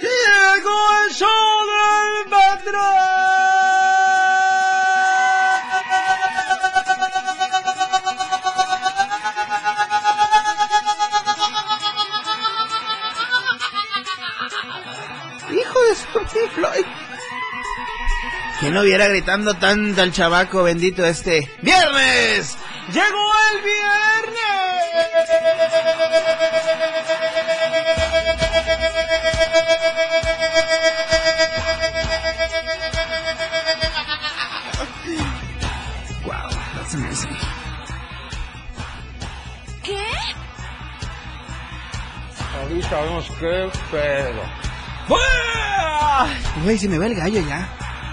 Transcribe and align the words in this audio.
Llegó 0.00 0.78
el 1.06 1.14
show 1.14 1.28
del. 1.28 2.36
Hijo 15.50 15.80
de 15.84 15.94
su 15.94 16.48
Floyd. 16.54 16.84
Que 18.60 18.70
no 18.70 18.82
viera 18.82 19.08
gritando 19.08 19.54
tanto 19.54 20.02
al 20.02 20.12
chabaco 20.12 20.62
bendito 20.62 21.04
este 21.04 21.50
viernes. 21.62 22.56
Llegó 22.92 23.32
el 23.52 23.62
viernes. 23.62 24.26
Vemos 43.02 43.30
qué 43.38 43.70
pedo. 43.90 44.42
Güey, 46.62 46.78
se 46.78 46.88
me 46.88 46.98
va 46.98 47.06
el 47.06 47.14
gallo 47.14 47.40
ya. 47.46 47.68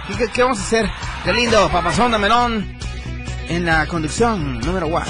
¿Qué, 0.08 0.16
qué, 0.18 0.28
qué 0.28 0.44
vamos 0.44 0.60
a 0.60 0.64
hacer? 0.64 0.90
Qué 1.24 1.34
lindo, 1.34 1.70
papazón 1.70 2.12
de 2.12 2.18
melón. 2.18 2.78
En 3.48 3.66
la 3.66 3.88
conducción, 3.88 4.60
número 4.60 4.88
one. 4.88 5.06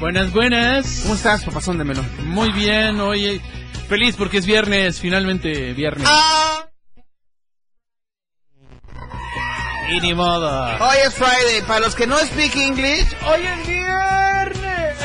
Buenas, 0.00 0.32
buenas. 0.32 1.00
¿Cómo 1.02 1.14
estás, 1.14 1.44
papazón 1.44 1.78
de 1.78 1.84
melón? 1.84 2.08
Muy 2.26 2.52
bien, 2.52 3.00
oye. 3.00 3.40
Feliz 3.88 4.16
porque 4.16 4.38
es 4.38 4.46
viernes, 4.46 5.00
finalmente 5.00 5.72
viernes. 5.74 6.06
Ah. 6.10 6.66
Y 9.90 10.00
ni 10.00 10.14
modo. 10.14 10.50
Hoy 10.80 10.96
es 11.06 11.14
Friday. 11.14 11.62
Para 11.66 11.80
los 11.80 11.94
que 11.94 12.06
no 12.06 12.16
speak 12.18 12.56
English, 12.56 13.16
hoy 13.26 13.46
es 13.46 13.66
viernes. 13.66 14.96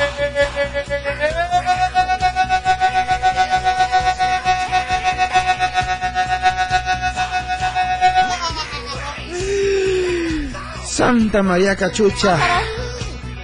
Santa 11.02 11.42
María 11.42 11.74
Cachucha 11.74 12.38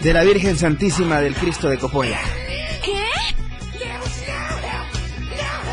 de 0.01 0.13
la 0.13 0.23
Virgen 0.23 0.57
Santísima 0.57 1.21
del 1.21 1.35
Cristo 1.35 1.69
de 1.69 1.77
Copolla. 1.77 2.21
¿Qué? 2.85 3.03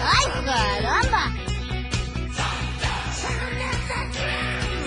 ¡Ay, 0.04 0.26
caramba! 0.44 1.32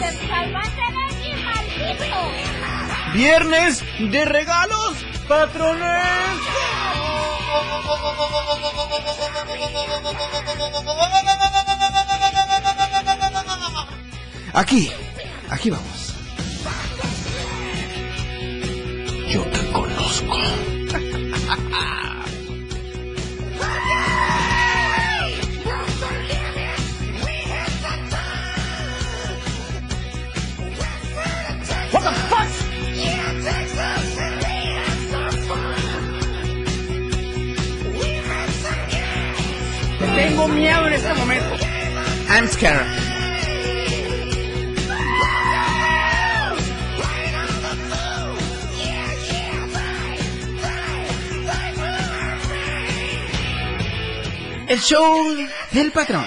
¡Te 0.00 0.26
salvaste 0.26 0.82
de 0.90 1.04
aquí, 1.06 1.30
maldito! 1.44 2.20
Viernes 3.14 3.84
de 4.00 4.24
regalos, 4.24 4.94
patrones. 5.28 6.02
Aquí, 14.52 14.90
aquí 15.48 15.70
vamos. 15.70 15.97
Tengo 40.48 40.60
miedo 40.60 40.86
en 40.86 40.92
este 40.94 41.12
momento. 41.12 41.56
I'm 42.30 42.48
scared. 42.48 42.86
El 54.68 54.80
show 54.80 55.36
del 55.72 55.92
patrón. 55.92 56.24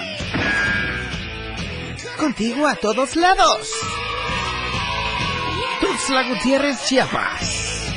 Contigo 2.16 2.68
a 2.68 2.76
todos 2.76 3.16
lados. 3.16 3.68
Tuxtla 5.80 6.22
Gutiérrez, 6.28 6.86
Chiapas. 6.86 7.90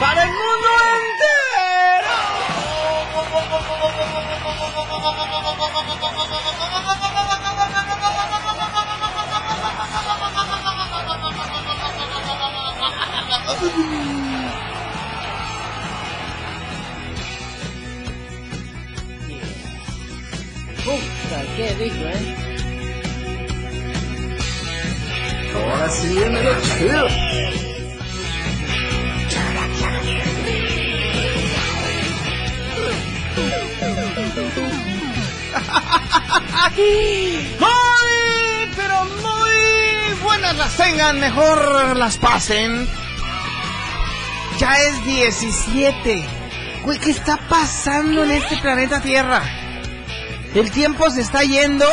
Para 0.00 0.24
el 0.24 0.30
mundo 0.30 0.97
Puta, 13.58 13.72
qué 21.56 21.74
rico, 21.74 22.04
¿eh? 22.04 22.36
Ahora 25.56 25.88
sí 25.90 26.08
viene 26.08 26.42
lo 26.44 26.60
chido. 26.60 27.08
¡Muy, 37.58 38.70
pero 38.76 39.04
muy 39.04 40.14
buenas 40.22 40.56
las 40.56 40.76
tengan! 40.76 41.18
Mejor 41.18 41.96
las 41.96 42.18
pasen. 42.18 42.88
Ya 44.58 44.72
es 44.72 45.04
17. 45.04 46.24
Güey, 46.84 46.98
¿qué 46.98 47.10
está 47.10 47.36
pasando 47.48 48.24
en 48.24 48.30
este 48.32 48.56
planeta 48.56 49.00
Tierra? 49.00 49.42
El 50.54 50.70
tiempo 50.70 51.10
se 51.10 51.20
está 51.20 51.42
yendo. 51.42 51.86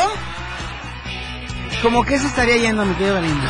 ¿Cómo 1.82 2.04
que 2.04 2.18
se 2.18 2.26
estaría 2.26 2.56
yendo, 2.56 2.84
mi 2.84 2.94
querido 2.94 3.14
Galindo? 3.14 3.46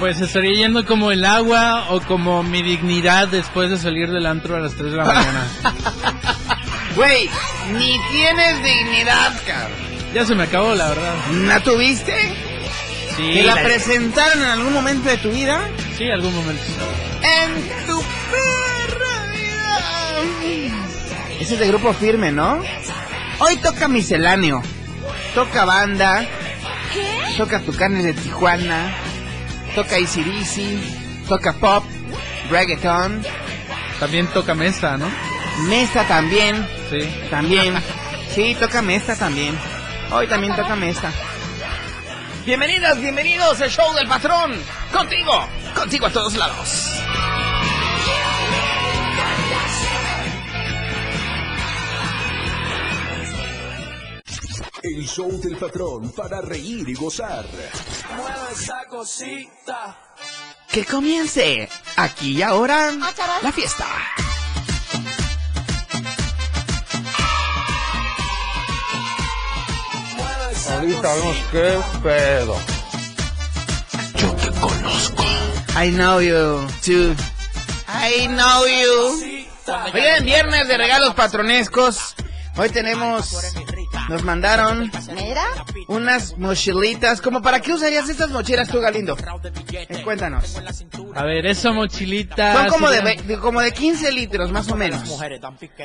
Pues 0.00 0.20
estaría 0.20 0.54
yendo 0.54 0.84
como 0.84 1.12
el 1.12 1.24
agua 1.24 1.86
o 1.90 2.00
como 2.00 2.42
mi 2.42 2.62
dignidad 2.62 3.28
después 3.28 3.70
de 3.70 3.78
salir 3.78 4.10
del 4.10 4.26
antro 4.26 4.56
a 4.56 4.60
las 4.60 4.74
3 4.74 4.90
de 4.90 4.96
la 4.96 5.04
mañana. 5.04 5.46
Güey, 6.96 7.28
ni 7.74 8.00
tienes 8.10 8.62
dignidad, 8.64 9.30
cabrón. 9.46 9.76
ya 10.14 10.24
se 10.24 10.34
me 10.34 10.44
acabó, 10.44 10.74
la 10.74 10.88
verdad. 10.88 11.14
¿La 11.44 11.60
tuviste? 11.60 12.16
Sí, 13.14 13.34
¿Te 13.34 13.42
la 13.42 13.54
presentaron 13.56 14.42
en 14.42 14.48
algún 14.48 14.72
momento 14.72 15.10
de 15.10 15.18
tu 15.18 15.30
vida? 15.30 15.60
Sí, 15.96 16.10
algún 16.10 16.34
momento. 16.34 16.62
En 17.22 17.86
tu 17.86 18.00
perra 18.30 19.32
vida. 20.40 20.76
Ese 21.40 21.54
es 21.54 21.60
de 21.60 21.68
grupo 21.68 21.92
firme, 21.94 22.32
¿no? 22.32 22.60
Hoy 23.38 23.56
toca 23.56 23.88
misceláneo. 23.88 24.62
Toca 25.34 25.64
banda. 25.64 26.24
¿Qué? 26.92 27.36
Toca 27.36 27.60
Tucanes 27.60 28.04
de 28.04 28.14
Tijuana. 28.14 28.94
toca 29.74 29.96
ACDC, 29.96 31.28
toca 31.28 31.52
pop, 31.52 31.84
reggaeton, 32.50 33.22
También 34.00 34.26
toca 34.28 34.54
mesa, 34.54 34.96
¿no? 34.96 35.06
mesa 35.68 36.04
también, 36.04 36.66
Sí. 36.90 37.00
también. 37.30 37.74
Sí, 38.34 38.56
toca 38.58 38.80
mesa 38.80 39.14
también. 39.16 39.54
Hoy 40.12 40.26
también 40.28 40.56
toca 40.56 40.74
mesa. 40.76 41.12
Bienvenidas, 42.46 43.00
bienvenidos 43.00 43.60
al 43.60 43.68
show 43.68 43.92
del 43.94 44.06
patrón. 44.06 44.52
Contigo, 44.92 45.32
contigo 45.74 46.06
a 46.06 46.12
todos 46.12 46.36
lados. 46.36 46.92
El 54.80 55.08
show 55.08 55.40
del 55.40 55.56
patrón 55.56 56.12
para 56.12 56.40
reír 56.40 56.88
y 56.88 56.94
gozar. 56.94 57.44
Que 60.70 60.84
comience 60.84 61.68
aquí 61.96 62.38
y 62.38 62.42
ahora 62.42 62.92
Ah, 63.02 63.40
la 63.42 63.50
fiesta. 63.50 63.86
Ahorita 70.76 71.14
vemos 71.14 71.36
qué 71.50 71.80
pedo. 72.02 72.56
I 75.74 75.90
know 75.90 76.20
you, 76.20 76.66
too. 76.82 77.14
I 77.88 78.26
know 78.28 78.66
you. 78.66 79.46
Oigan, 79.94 80.24
viernes 80.24 80.68
de 80.68 80.76
regalos 80.76 81.14
patronescos. 81.14 82.14
Hoy 82.58 82.68
tenemos, 82.68 83.54
nos 84.08 84.22
mandaron 84.22 84.90
Mira. 85.14 85.44
unas 85.88 86.36
mochilitas. 86.38 87.20
¿Como 87.20 87.42
para 87.42 87.60
qué 87.60 87.72
usarías 87.72 88.08
estas 88.08 88.30
mochilas 88.30 88.68
tú, 88.68 88.80
Galindo? 88.80 89.16
Eh, 89.72 90.02
cuéntanos. 90.02 90.60
A 91.14 91.24
ver, 91.24 91.46
esa 91.46 91.72
mochilita. 91.72 92.52
Son 92.54 92.68
como 92.68 92.90
de, 92.90 93.38
como 93.40 93.60
de 93.60 93.72
15 93.72 94.12
litros, 94.12 94.52
más 94.52 94.70
o 94.70 94.76
menos. 94.76 95.02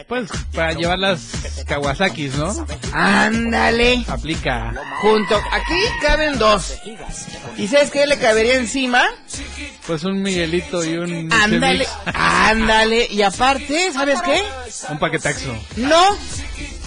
Pues 0.07 0.29
para 0.53 0.73
llevar 0.73 0.99
las 0.99 1.31
Kawasakis, 1.67 2.35
¿no? 2.35 2.53
Ándale. 2.93 4.03
Aplica. 4.07 4.73
Junto, 5.01 5.35
aquí 5.51 5.79
caben 6.01 6.37
dos. 6.37 6.77
¿Y 7.57 7.67
sabes 7.67 7.91
qué 7.91 8.05
le 8.05 8.17
cabería 8.17 8.55
encima? 8.55 9.03
Pues 9.87 10.03
un 10.03 10.21
Miguelito 10.21 10.83
y 10.83 10.97
un. 10.97 11.31
Ándale, 11.33 11.87
ándale. 12.13 13.07
Y 13.09 13.21
aparte, 13.21 13.91
¿sabes 13.91 14.21
qué? 14.21 14.43
Un 14.89 14.99
paquetaxo. 14.99 15.53
No. 15.77 16.17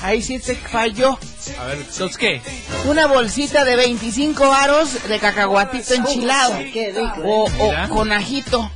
Ahí 0.02 0.22
sí 0.22 0.38
te 0.38 0.54
falló. 0.56 1.18
A 1.58 1.64
ver, 1.64 1.78
¿entonces 1.78 2.16
qué? 2.16 2.40
Una 2.86 3.06
bolsita 3.06 3.64
de 3.64 3.76
25 3.76 4.52
aros 4.52 5.08
de 5.08 5.18
cacahuatito 5.18 5.94
enchilado. 5.94 6.58
Qué 6.72 6.92
rico. 6.92 7.22
O, 7.24 7.48
con 7.88 8.12
ajito. 8.12 8.70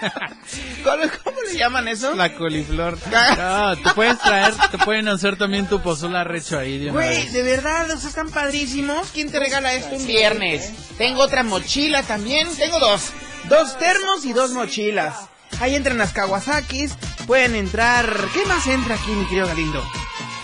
¿Cómo, 0.84 1.02
cómo 1.24 1.36
le 1.42 1.58
llaman 1.58 1.88
eso? 1.88 2.14
La 2.14 2.34
coliflor. 2.34 2.98
No, 3.40 3.76
te 3.76 3.90
puedes 3.94 4.18
traer, 4.18 4.54
te 4.70 4.78
pueden 4.78 5.08
hacer 5.08 5.36
también 5.36 5.66
tu 5.66 5.80
pozole 5.80 6.18
arrecho 6.18 6.58
ahí 6.58 6.88
una 6.88 6.99
Güey, 7.00 7.28
de 7.28 7.42
verdad, 7.42 7.88
los 7.88 8.04
están 8.04 8.30
padrísimos. 8.30 9.08
¿Quién 9.12 9.30
te 9.30 9.38
regala 9.38 9.72
esto 9.72 9.96
un 9.96 10.06
viernes? 10.06 10.70
Tengo 10.98 11.22
otra 11.22 11.42
mochila 11.42 12.02
también. 12.02 12.46
Tengo 12.56 12.78
dos. 12.78 13.12
Dos 13.48 13.78
termos 13.78 14.24
y 14.26 14.34
dos 14.34 14.50
mochilas. 14.52 15.14
Ahí 15.60 15.74
entran 15.74 15.96
las 15.96 16.12
Kawasakis. 16.12 16.92
Pueden 17.26 17.54
entrar. 17.54 18.28
¿Qué 18.34 18.44
más 18.44 18.66
entra 18.66 18.96
aquí, 18.96 19.12
mi 19.12 19.24
querido 19.26 19.46
Galindo? 19.46 19.82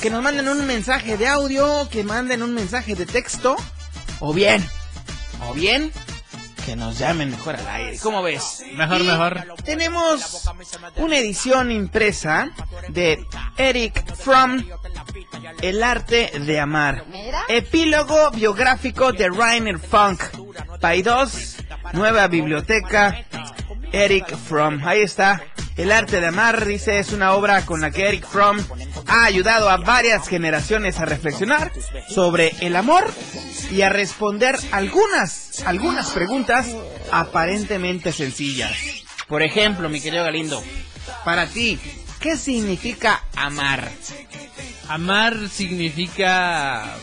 que 0.00 0.10
nos 0.10 0.22
manden 0.22 0.48
un 0.48 0.66
mensaje 0.66 1.16
de 1.16 1.26
audio, 1.26 1.88
que 1.90 2.04
manden 2.04 2.42
un 2.42 2.54
mensaje 2.54 2.94
de 2.94 3.06
texto. 3.06 3.56
O 4.20 4.32
bien, 4.32 4.64
o 5.48 5.54
bien, 5.54 5.92
que 6.68 6.76
nos 6.76 6.98
llamen 6.98 7.30
mejor 7.30 7.56
al 7.56 7.66
aire. 7.66 7.98
¿Cómo 8.02 8.22
ves? 8.22 8.62
Mejor, 8.74 9.00
Y 9.00 9.04
mejor. 9.04 9.42
Tenemos 9.64 10.50
una 10.96 11.16
edición 11.16 11.70
impresa 11.70 12.50
de 12.90 13.24
Eric 13.56 14.14
Fromm, 14.14 14.62
El 15.62 15.82
arte 15.82 16.30
de 16.40 16.60
amar. 16.60 17.06
Epílogo 17.48 18.32
biográfico 18.32 19.12
de 19.12 19.30
Rainer 19.30 19.78
Funk. 19.78 20.20
Paidós, 20.78 21.56
nueva 21.94 22.28
biblioteca, 22.28 23.24
Eric 23.90 24.36
Fromm. 24.36 24.86
Ahí 24.86 25.00
está. 25.00 25.40
El 25.78 25.90
arte 25.90 26.20
de 26.20 26.26
amar, 26.26 26.66
dice, 26.66 26.98
es 26.98 27.14
una 27.14 27.32
obra 27.32 27.64
con 27.64 27.80
la 27.80 27.90
que 27.90 28.08
Eric 28.08 28.26
Fromm 28.26 28.58
ha 29.08 29.24
ayudado 29.24 29.68
a 29.70 29.78
varias 29.78 30.28
generaciones 30.28 31.00
a 31.00 31.04
reflexionar 31.04 31.72
sobre 32.08 32.54
el 32.60 32.76
amor 32.76 33.10
y 33.70 33.82
a 33.82 33.88
responder 33.88 34.56
algunas, 34.70 35.62
algunas 35.66 36.10
preguntas 36.10 36.68
aparentemente 37.10 38.12
sencillas. 38.12 38.72
Por 39.26 39.42
ejemplo, 39.42 39.88
mi 39.88 40.00
querido 40.00 40.24
Galindo, 40.24 40.62
para 41.24 41.46
ti, 41.46 41.78
¿qué 42.20 42.36
significa 42.36 43.24
amar? 43.34 43.88
Amar 44.88 45.48
significa 45.50 46.96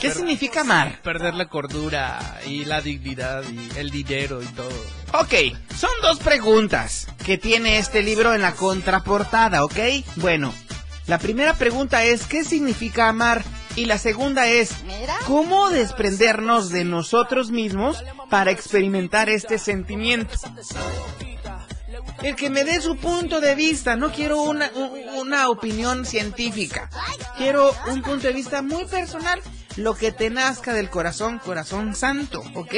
¿Qué 0.00 0.10
significa 0.10 0.62
amar? 0.62 1.00
perder 1.02 1.34
la 1.34 1.46
cordura 1.46 2.40
y 2.46 2.64
la 2.64 2.80
dignidad 2.80 3.42
y 3.44 3.78
el 3.78 3.90
dinero 3.90 4.42
y 4.42 4.46
todo. 4.46 4.72
Ok, 5.12 5.34
son 5.76 5.90
dos 6.00 6.18
preguntas 6.20 7.06
que 7.24 7.36
tiene 7.36 7.78
este 7.78 8.02
libro 8.02 8.34
en 8.34 8.40
la 8.40 8.52
contraportada, 8.52 9.62
¿ok? 9.64 9.78
Bueno, 10.16 10.54
la 11.10 11.18
primera 11.18 11.54
pregunta 11.54 12.04
es 12.04 12.24
¿qué 12.26 12.44
significa 12.44 13.08
amar? 13.08 13.42
Y 13.76 13.84
la 13.86 13.98
segunda 13.98 14.46
es. 14.48 14.70
¿cómo 15.26 15.68
desprendernos 15.70 16.70
de 16.70 16.84
nosotros 16.84 17.50
mismos 17.50 18.02
para 18.30 18.50
experimentar 18.52 19.28
este 19.28 19.58
sentimiento? 19.58 20.34
El 22.22 22.36
que 22.36 22.48
me 22.50 22.64
dé 22.64 22.80
su 22.80 22.96
punto 22.96 23.40
de 23.40 23.54
vista, 23.54 23.96
no 23.96 24.12
quiero 24.12 24.42
una, 24.42 24.70
un- 24.74 24.92
una 25.18 25.48
opinión 25.48 26.04
científica, 26.04 26.90
quiero 27.38 27.74
un 27.88 28.02
punto 28.02 28.26
de 28.28 28.32
vista 28.34 28.62
muy 28.62 28.84
personal, 28.84 29.40
lo 29.76 29.94
que 29.94 30.12
te 30.12 30.30
nazca 30.30 30.74
del 30.74 30.90
corazón, 30.90 31.38
corazón 31.38 31.94
santo, 31.96 32.42
¿ok? 32.54 32.74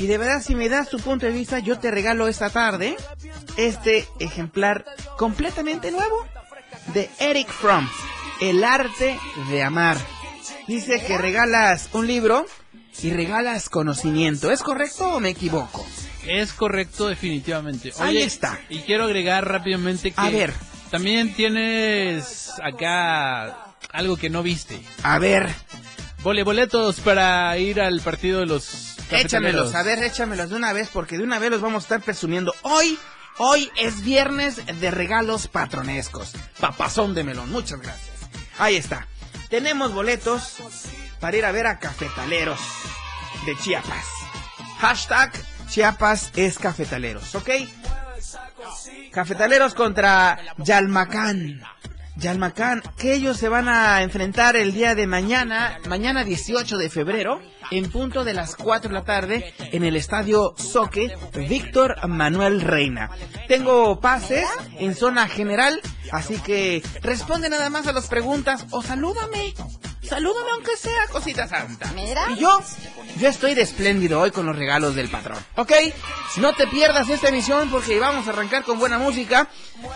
Y 0.00 0.06
de 0.06 0.18
verdad, 0.18 0.42
si 0.42 0.54
me 0.54 0.68
das 0.68 0.88
tu 0.88 0.98
punto 0.98 1.26
de 1.26 1.32
vista, 1.32 1.58
yo 1.58 1.78
te 1.78 1.90
regalo 1.90 2.26
esta 2.26 2.50
tarde 2.50 2.96
este 3.56 4.08
ejemplar 4.18 4.84
completamente 5.18 5.90
nuevo 5.90 6.26
de 6.94 7.10
Eric 7.18 7.48
Fromm, 7.48 7.88
El 8.40 8.64
arte 8.64 9.18
de 9.50 9.62
amar. 9.62 9.96
Dice 10.66 11.02
que 11.04 11.18
regalas 11.18 11.88
un 11.92 12.06
libro 12.06 12.46
y 13.02 13.10
regalas 13.10 13.68
conocimiento. 13.68 14.50
¿Es 14.50 14.62
correcto 14.62 15.14
o 15.14 15.20
me 15.20 15.30
equivoco? 15.30 15.86
Es 16.26 16.52
correcto 16.52 17.08
definitivamente. 17.08 17.92
Ahí 17.98 18.18
está. 18.18 18.58
Y 18.68 18.80
quiero 18.80 19.04
agregar 19.04 19.46
rápidamente 19.48 20.10
que 20.10 20.20
A 20.20 20.30
ver. 20.30 20.52
también 20.90 21.32
tienes 21.34 22.52
acá 22.62 23.74
algo 23.92 24.16
que 24.16 24.28
no 24.30 24.42
viste. 24.42 24.80
A 25.02 25.18
ver, 25.18 25.48
Vole 26.22 26.42
boletos 26.42 26.98
para 27.00 27.56
ir 27.58 27.80
al 27.80 28.00
partido 28.00 28.40
de 28.40 28.46
los 28.46 28.96
échamelos, 29.10 29.74
a 29.76 29.84
ver, 29.84 30.02
échamelos 30.02 30.50
de 30.50 30.56
una 30.56 30.72
vez 30.72 30.88
porque 30.92 31.16
de 31.16 31.22
una 31.22 31.38
vez 31.38 31.50
los 31.52 31.60
vamos 31.60 31.84
a 31.84 31.84
estar 31.84 32.00
presumiendo. 32.02 32.52
Hoy, 32.62 32.98
hoy 33.38 33.70
es 33.76 34.02
viernes 34.02 34.60
de 34.80 34.90
regalos 34.90 35.48
patronescos. 35.48 36.32
Papazón 36.60 37.14
de 37.14 37.24
melón, 37.24 37.50
muchas 37.50 37.80
gracias. 37.80 38.16
Ahí 38.58 38.76
está. 38.76 39.06
Tenemos 39.48 39.94
boletos 39.94 40.56
para 41.20 41.36
ir 41.36 41.44
a 41.44 41.52
ver 41.52 41.66
a 41.66 41.78
cafetaleros 41.78 42.60
de 43.46 43.56
Chiapas. 43.56 44.04
Hashtag 44.78 45.32
Chiapas 45.68 46.30
es 46.36 46.58
cafetaleros, 46.58 47.34
¿ok? 47.34 47.50
Cafetaleros 49.12 49.74
contra 49.74 50.38
Yalmacán. 50.58 51.62
Yalmacán, 52.18 52.82
que 52.96 53.14
ellos 53.14 53.36
se 53.36 53.48
van 53.48 53.68
a 53.68 54.02
enfrentar 54.02 54.56
el 54.56 54.72
día 54.72 54.94
de 54.94 55.06
mañana, 55.06 55.78
mañana 55.88 56.24
18 56.24 56.76
de 56.76 56.90
febrero, 56.90 57.40
en 57.70 57.90
punto 57.90 58.24
de 58.24 58.34
las 58.34 58.56
4 58.56 58.88
de 58.88 58.94
la 58.94 59.04
tarde, 59.04 59.54
en 59.58 59.84
el 59.84 59.94
estadio 59.94 60.54
Soque 60.56 61.16
Víctor 61.48 61.96
Manuel 62.08 62.60
Reina. 62.60 63.10
Tengo 63.46 64.00
pases 64.00 64.46
en 64.78 64.94
zona 64.96 65.28
general, 65.28 65.80
así 66.10 66.36
que 66.38 66.82
responde 67.02 67.48
nada 67.50 67.70
más 67.70 67.86
a 67.86 67.92
las 67.92 68.08
preguntas 68.08 68.66
o 68.70 68.82
salúdame. 68.82 69.54
Salúdame 70.08 70.50
aunque 70.54 70.76
sea 70.76 71.06
cosita 71.10 71.46
santa. 71.48 71.92
Mira. 71.94 72.30
Y 72.30 72.36
yo, 72.38 72.60
yo 73.18 73.28
estoy 73.28 73.54
de 73.54 73.62
espléndido 73.62 74.20
hoy 74.20 74.30
con 74.30 74.46
los 74.46 74.56
regalos 74.56 74.94
del 74.94 75.08
patrón. 75.08 75.38
¿Ok? 75.56 75.72
No 76.36 76.52
te 76.54 76.66
pierdas 76.66 77.08
esta 77.10 77.28
emisión 77.28 77.68
porque 77.70 77.98
vamos 78.00 78.26
a 78.26 78.30
arrancar 78.30 78.64
con 78.64 78.78
buena 78.78 78.98
música. 78.98 79.48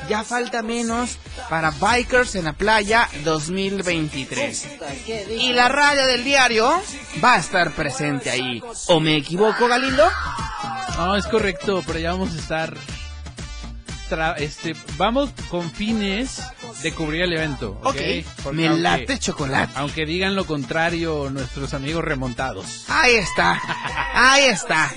Ya 0.09 0.23
falta 0.25 0.62
menos 0.62 1.19
para 1.49 1.71
Bikers 1.71 2.35
en 2.35 2.45
la 2.45 2.52
Playa 2.52 3.09
2023. 3.25 4.69
¿Qué 5.07 5.25
dijo? 5.26 5.42
Y 5.42 5.52
la 5.52 5.69
radio 5.69 6.07
del 6.07 6.25
diario 6.25 6.83
va 7.25 7.35
a 7.35 7.38
estar 7.38 7.73
presente 7.73 8.31
ahí. 8.31 8.62
¿O 8.88 9.00
me 9.00 9.16
equivoco, 9.16 9.66
Galindo? 9.69 10.09
No, 10.97 11.16
es 11.16 11.26
correcto, 11.26 11.83
pero 11.87 11.99
ya 11.99 12.12
vamos 12.12 12.35
a 12.35 12.38
estar. 12.38 12.75
tra- 14.11 14.35
este, 14.38 14.75
vamos 14.97 15.31
con 15.49 15.71
fines 15.71 16.42
de 16.83 16.93
cubrir 16.95 17.23
el 17.23 17.33
evento. 17.33 17.79
Ok. 17.83 17.97
Porque 18.43 18.57
Me 18.57 18.69
aunque- 18.69 18.83
late 18.83 19.19
chocolate. 19.19 19.73
Aunque 19.76 20.07
digan 20.07 20.35
lo 20.35 20.45
contrario 20.47 21.29
nuestros 21.31 21.75
amigos 21.75 22.05
remontados. 22.05 22.85
Ahí 22.88 23.14
está, 23.14 23.61
ahí 24.14 24.45
está. 24.45 24.91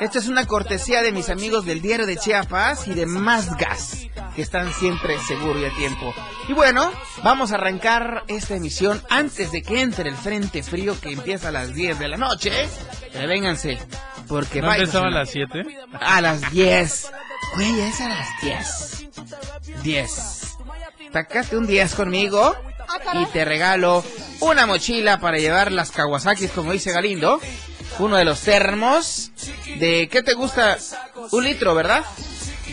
Esta 0.00 0.18
es 0.18 0.26
una 0.28 0.46
cortesía 0.46 1.02
de 1.02 1.12
mis 1.12 1.28
amigos 1.30 1.64
del 1.64 1.80
diario 1.80 2.06
de 2.06 2.16
Chiapas 2.16 2.88
y 2.88 2.94
de 2.94 3.06
Más 3.06 3.56
Gas, 3.56 4.06
que 4.34 4.42
están 4.42 4.72
siempre 4.72 5.16
seguros 5.28 5.62
y 5.62 5.64
a 5.66 5.70
tiempo. 5.76 6.12
Y 6.48 6.54
bueno, 6.54 6.90
vamos 7.22 7.52
a 7.52 7.56
arrancar 7.56 8.24
esta 8.26 8.56
emisión 8.56 9.00
antes 9.10 9.52
de 9.52 9.62
que 9.62 9.80
entre 9.82 10.08
el 10.08 10.16
frente 10.16 10.62
frío 10.62 10.98
que 11.00 11.12
empieza 11.12 11.48
a 11.48 11.52
las 11.52 11.72
10 11.74 11.98
de 11.98 12.08
la 12.08 12.16
noche. 12.16 12.68
Prevénganse, 13.12 13.78
porque 14.26 14.60
¿No 14.60 14.72
empezaba 14.72 15.06
a 15.06 15.10
las 15.10 15.30
7? 15.30 15.64
a 16.00 16.20
las 16.20 16.50
10. 16.50 17.08
Güey, 17.54 17.80
es 17.80 18.00
a 18.00 18.08
las 18.08 18.28
10. 18.42 19.06
10. 19.82 20.35
Sacaste 21.12 21.56
un 21.56 21.66
10 21.66 21.94
conmigo 21.94 22.54
y 23.14 23.26
te 23.26 23.44
regalo 23.44 24.04
una 24.40 24.66
mochila 24.66 25.18
para 25.18 25.38
llevar 25.38 25.72
las 25.72 25.90
Kawasakis, 25.90 26.50
como 26.50 26.72
dice 26.72 26.92
Galindo. 26.92 27.40
Uno 27.98 28.16
de 28.16 28.24
los 28.24 28.40
termos. 28.40 29.30
¿De 29.78 30.08
qué 30.10 30.22
te 30.22 30.34
gusta? 30.34 30.76
Un 31.30 31.44
litro, 31.44 31.74
¿verdad? 31.74 32.04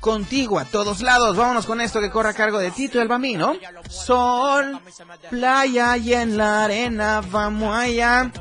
Contigo 0.00 0.58
a 0.58 0.64
todos 0.64 1.02
lados. 1.02 1.36
Vámonos 1.36 1.66
con 1.66 1.80
esto 1.80 2.00
que 2.00 2.10
corre 2.10 2.30
a 2.30 2.34
cargo 2.34 2.58
de 2.58 2.70
Tito 2.70 3.00
el 3.02 3.08
Bambino. 3.08 3.54
Sol, 3.88 4.80
playa 5.28 5.96
y 5.98 6.14
en 6.14 6.38
la 6.38 6.64
arena 6.64 7.20
vamos 7.30 7.76
allá. 7.76 8.32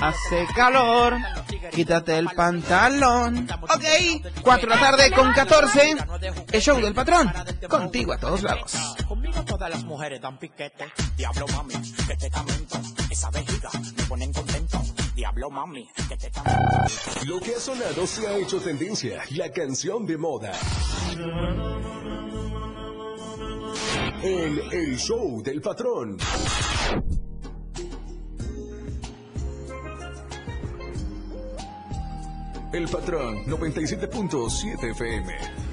Hace 0.00 0.46
calor. 0.54 1.16
Quítate 1.72 2.18
el 2.18 2.28
pantalón. 2.30 3.48
Ok. 3.62 3.84
4 4.42 4.68
de 4.68 4.74
la 4.74 4.80
tarde 4.80 5.10
con 5.12 5.32
14. 5.32 5.96
El 6.50 6.60
show 6.60 6.80
del 6.80 6.94
patrón. 6.94 7.32
Contigo 7.68 8.12
a 8.12 8.18
todos 8.18 8.42
lados. 8.42 8.72
Conmigo 9.06 9.44
todas 9.44 9.70
las 9.70 9.84
mujeres 9.84 10.20
dan 10.20 10.38
piquete. 10.38 10.92
Diablo 11.16 11.46
mami, 11.54 11.74
que 11.74 12.16
te. 12.16 12.30
Esa 13.10 13.30
vejiga. 13.30 13.70
Diablo 15.24 15.50
mami. 15.50 15.88
Lo 17.24 17.40
que 17.40 17.54
ha 17.54 17.58
sonado 17.58 18.06
se 18.06 18.28
ha 18.28 18.36
hecho 18.36 18.60
tendencia. 18.60 19.22
La 19.30 19.50
canción 19.50 20.04
de 20.04 20.18
moda. 20.18 20.52
En 24.22 24.60
el 24.70 24.98
show 24.98 25.42
del 25.42 25.62
patrón. 25.62 26.18
El 32.74 32.86
patrón 32.88 33.46
97.7 33.46 34.90
FM. 34.90 35.63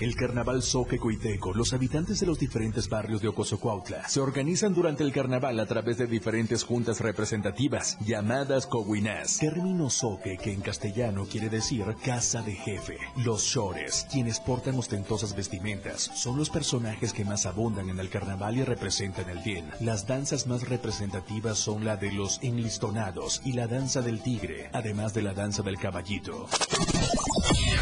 El 0.00 0.14
carnaval 0.14 0.62
Soque 0.62 0.98
Coiteco, 0.98 1.54
los 1.54 1.72
habitantes 1.72 2.20
de 2.20 2.26
los 2.26 2.38
diferentes 2.38 2.88
barrios 2.88 3.22
de 3.22 3.28
Ocosocuautla 3.28 4.06
se 4.08 4.20
organizan 4.20 4.74
durante 4.74 5.02
el 5.02 5.12
carnaval 5.12 5.58
a 5.58 5.66
través 5.66 5.96
de 5.96 6.06
diferentes 6.06 6.64
juntas 6.64 7.00
representativas 7.00 7.96
llamadas 8.00 8.66
coguinás. 8.66 9.38
Término 9.38 9.88
Soque 9.88 10.36
que 10.36 10.52
en 10.52 10.60
castellano 10.60 11.26
quiere 11.30 11.48
decir 11.48 11.84
casa 12.04 12.42
de 12.42 12.52
jefe. 12.52 12.98
Los 13.16 13.44
shores, 13.44 14.06
quienes 14.12 14.38
portan 14.38 14.78
ostentosas 14.78 15.34
vestimentas, 15.34 16.10
son 16.14 16.36
los 16.36 16.50
personajes 16.50 17.14
que 17.14 17.24
más 17.24 17.46
abundan 17.46 17.88
en 17.88 17.98
el 17.98 18.10
carnaval 18.10 18.56
y 18.58 18.64
representan 18.64 19.30
el 19.30 19.38
bien. 19.38 19.70
Las 19.80 20.06
danzas 20.06 20.46
más 20.46 20.68
representativas 20.68 21.58
son 21.58 21.84
la 21.84 21.96
de 21.96 22.12
los 22.12 22.38
enlistonados 22.42 23.40
y 23.44 23.52
la 23.52 23.66
danza 23.66 24.02
del 24.02 24.20
tigre, 24.20 24.68
además 24.72 25.14
de 25.14 25.22
la 25.22 25.32
danza 25.32 25.62
del 25.62 25.78
caballito. 25.78 26.48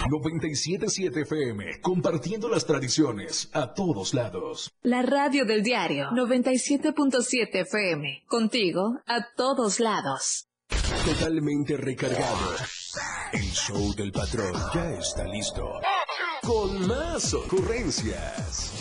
97.7 0.09 1.23
FM, 1.23 1.81
compartiendo 1.81 2.49
las 2.49 2.67
tradiciones 2.67 3.49
a 3.53 3.75
todos 3.75 4.15
lados. 4.15 4.71
La 4.83 5.03
radio 5.03 5.45
del 5.45 5.63
diario 5.63 6.11
97.7 6.11 7.49
FM. 7.53 8.25
Contigo 8.27 9.01
a 9.07 9.27
todos 9.37 9.81
lados. 9.81 10.49
Totalmente 11.05 11.77
recargado. 11.77 12.55
El 13.33 13.51
show 13.53 13.95
del 13.95 14.13
patrón 14.13 14.55
ya 14.75 14.93
está 14.93 15.25
listo. 15.25 15.81
Con 16.43 16.87
más 16.87 17.35
ocurrencias. 17.35 18.73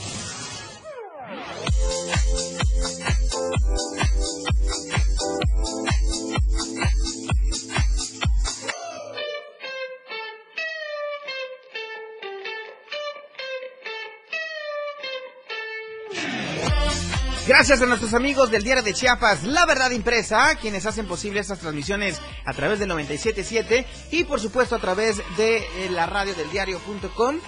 Gracias 17.46 17.82
a 17.82 17.86
nuestros 17.86 18.14
amigos 18.14 18.52
del 18.52 18.64
Diario 18.64 18.84
de 18.84 18.94
Chiapas, 18.94 19.44
La 19.44 19.66
Verdad 19.66 19.92
Impresa, 19.92 20.56
quienes 20.56 20.86
hacen 20.86 21.06
posible 21.06 21.42
estas 21.42 21.60
transmisiones 21.60 22.22
a 22.46 22.54
través 22.54 22.80
del 22.80 22.88
977 22.88 23.86
y 24.12 24.24
por 24.24 24.40
supuesto 24.40 24.78
a 24.78 24.80
través 24.80 25.22
de 25.36 25.58
eh, 25.58 25.90
la 25.92 26.06
radio 26.06 26.34
del 26.36 26.50
diario.com. 26.52 27.40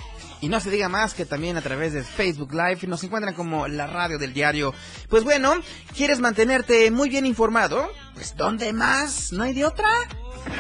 Y 0.42 0.50
no 0.50 0.60
se 0.60 0.70
diga 0.70 0.90
más 0.90 1.14
que 1.14 1.26
también 1.26 1.56
a 1.56 1.62
través 1.62 1.94
de 1.94 2.04
Facebook 2.04 2.52
Live 2.52 2.80
nos 2.88 3.06
encuentran 3.06 3.34
como 3.34 3.70
la 3.70 3.88
radio 3.88 4.18
del 4.18 4.34
diario. 4.34 4.74
Pues 5.08 5.24
bueno, 5.24 5.54
¿quieres 5.96 6.20
mantenerte 6.20 6.92
muy 6.92 7.08
bien 7.08 7.26
informado? 7.26 7.90
Pues 8.16 8.36
¿dónde 8.36 8.74
más? 8.74 9.32
¿No 9.32 9.44
hay 9.44 9.54
de 9.54 9.64
otra? 9.64 9.88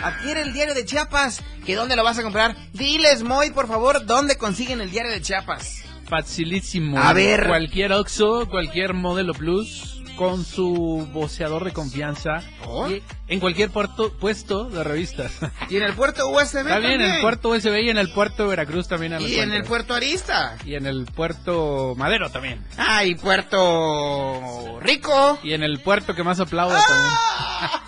Adquiere 0.02 0.44
el 0.44 0.54
diario 0.54 0.74
de 0.74 0.86
Chiapas. 0.86 1.42
¿Que 1.66 1.76
dónde 1.76 1.98
lo 1.98 2.06
vas 2.06 2.18
a 2.18 2.24
comprar? 2.24 2.56
Diles, 2.72 3.22
Moy, 3.24 3.52
por 3.52 3.68
favor, 3.68 4.06
¿dónde 4.06 4.38
consiguen 4.38 4.80
el 4.80 4.92
diario 4.92 5.12
de 5.12 5.22
Chiapas? 5.22 5.85
Facilísimo. 6.08 7.00
A 7.00 7.14
ver. 7.14 7.48
Cualquier 7.48 7.94
Oxxo, 7.94 8.48
cualquier 8.50 8.94
modelo 8.94 9.34
Plus, 9.34 10.02
con 10.16 10.46
su 10.46 11.08
voceador 11.12 11.64
de 11.66 11.74
confianza. 11.74 12.42
¿Oh? 12.66 12.90
Y 12.90 13.04
en 13.28 13.40
cualquier 13.40 13.70
puerto, 13.70 14.14
puesto 14.14 14.66
de 14.70 14.84
revistas. 14.84 15.34
Y 15.70 15.78
en 15.78 15.84
el 15.84 15.94
puerto 15.94 16.30
USB 16.30 16.64
bien, 16.64 16.68
en 16.68 16.82
también. 16.82 17.02
el 17.02 17.22
puerto 17.22 17.50
USB 17.50 17.80
y 17.82 17.90
en 17.90 17.98
el 17.98 18.12
puerto 18.12 18.44
de 18.44 18.50
Veracruz 18.50 18.88
también. 18.88 19.20
Y 19.20 19.36
en 19.38 19.52
el 19.52 19.64
puerto 19.64 19.94
Arista. 19.96 20.58
Y 20.64 20.76
en 20.76 20.86
el 20.86 21.06
puerto 21.06 21.96
Madero 21.98 22.30
también. 22.30 22.64
Ah, 22.78 23.04
y 23.04 23.16
Puerto 23.16 24.80
Rico. 24.82 25.40
Y 25.44 25.54
en 25.54 25.64
el 25.64 25.80
puerto 25.80 26.14
que 26.14 26.24
más 26.24 26.40
aplauda 26.40 26.80
también. 26.86 27.82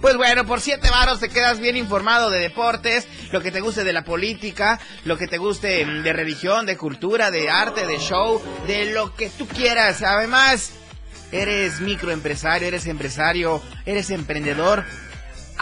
Pues 0.00 0.16
bueno, 0.16 0.46
por 0.46 0.60
siete 0.60 0.90
varos 0.90 1.20
te 1.20 1.28
quedas 1.28 1.58
bien 1.58 1.76
informado 1.76 2.30
de 2.30 2.38
deportes, 2.38 3.06
lo 3.32 3.40
que 3.40 3.50
te 3.50 3.60
guste 3.60 3.84
de 3.84 3.92
la 3.92 4.04
política, 4.04 4.80
lo 5.04 5.16
que 5.16 5.26
te 5.26 5.38
guste 5.38 5.84
de 5.84 6.12
religión, 6.12 6.66
de 6.66 6.76
cultura, 6.76 7.30
de 7.30 7.50
arte, 7.50 7.86
de 7.86 7.98
show, 7.98 8.42
de 8.66 8.92
lo 8.92 9.14
que 9.14 9.30
tú 9.30 9.46
quieras. 9.46 10.02
Además, 10.02 10.72
eres 11.32 11.80
microempresario, 11.80 12.68
eres 12.68 12.86
empresario, 12.86 13.62
eres 13.86 14.10
emprendedor, 14.10 14.84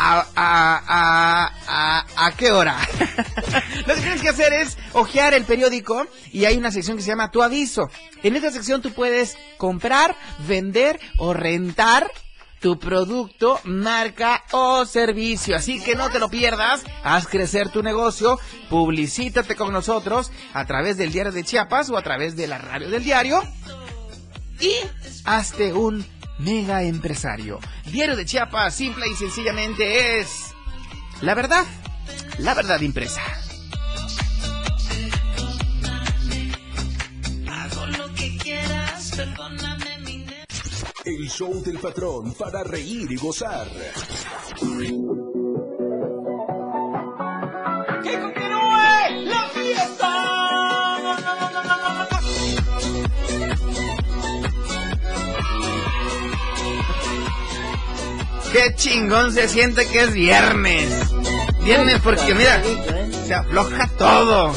¿A, 0.00 0.20
a, 0.36 0.82
a, 0.86 1.52
a, 1.66 2.26
a 2.26 2.36
qué 2.36 2.52
hora? 2.52 2.76
Lo 3.86 3.96
que 3.96 4.00
tienes 4.00 4.22
que 4.22 4.28
hacer 4.28 4.52
es 4.52 4.78
hojear 4.92 5.34
el 5.34 5.42
periódico 5.42 6.06
y 6.30 6.44
hay 6.44 6.56
una 6.56 6.70
sección 6.70 6.96
que 6.96 7.02
se 7.02 7.08
llama 7.08 7.32
Tu 7.32 7.42
aviso. 7.42 7.90
En 8.22 8.36
esta 8.36 8.52
sección 8.52 8.80
tú 8.80 8.92
puedes 8.92 9.36
comprar, 9.56 10.14
vender 10.46 11.00
o 11.16 11.34
rentar 11.34 12.08
tu 12.60 12.78
producto, 12.78 13.60
marca 13.64 14.44
o 14.52 14.84
servicio. 14.84 15.56
Así 15.56 15.80
que 15.80 15.94
no 15.94 16.10
te 16.10 16.18
lo 16.18 16.28
pierdas, 16.28 16.84
haz 17.02 17.26
crecer 17.26 17.70
tu 17.70 17.82
negocio, 17.82 18.38
publicítate 18.68 19.56
con 19.56 19.72
nosotros 19.72 20.32
a 20.52 20.64
través 20.66 20.96
del 20.96 21.12
diario 21.12 21.32
de 21.32 21.44
Chiapas 21.44 21.90
o 21.90 21.96
a 21.96 22.02
través 22.02 22.36
de 22.36 22.46
la 22.46 22.58
radio 22.58 22.90
del 22.90 23.04
diario 23.04 23.42
y 24.60 24.74
hazte 25.24 25.72
un 25.72 26.04
mega 26.38 26.82
empresario. 26.82 27.60
Diario 27.86 28.16
de 28.16 28.26
Chiapas, 28.26 28.74
simple 28.74 29.06
y 29.08 29.14
sencillamente 29.14 30.20
es 30.20 30.54
la 31.20 31.34
verdad, 31.34 31.64
la 32.38 32.54
verdad 32.54 32.80
impresa. 32.80 33.22
Hago 37.50 37.86
lo 37.86 38.14
que 38.14 38.36
quieras, 38.36 39.12
perdóname 39.16 40.07
El 41.08 41.30
show 41.30 41.62
del 41.62 41.78
patrón 41.78 42.34
para 42.34 42.62
reír 42.62 43.10
y 43.10 43.16
gozar. 43.16 43.66
¡Que 48.02 48.20
continúe 48.20 49.24
la 49.24 49.48
fiesta! 49.54 50.12
Qué 58.52 58.74
chingón 58.74 59.32
se 59.32 59.48
siente 59.48 59.88
que 59.88 60.02
es 60.02 60.12
viernes. 60.12 60.90
Viernes 61.64 62.02
porque 62.04 62.34
mira, 62.34 62.62
se 63.26 63.32
afloja 63.32 63.88
todo. 63.96 64.52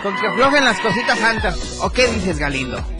Con 0.00 0.14
que 0.14 0.28
aflojen 0.28 0.64
las 0.64 0.78
cositas 0.78 1.18
santas. 1.18 1.80
¿O 1.82 1.90
qué 1.90 2.06
dices, 2.06 2.38
Galindo? 2.38 2.93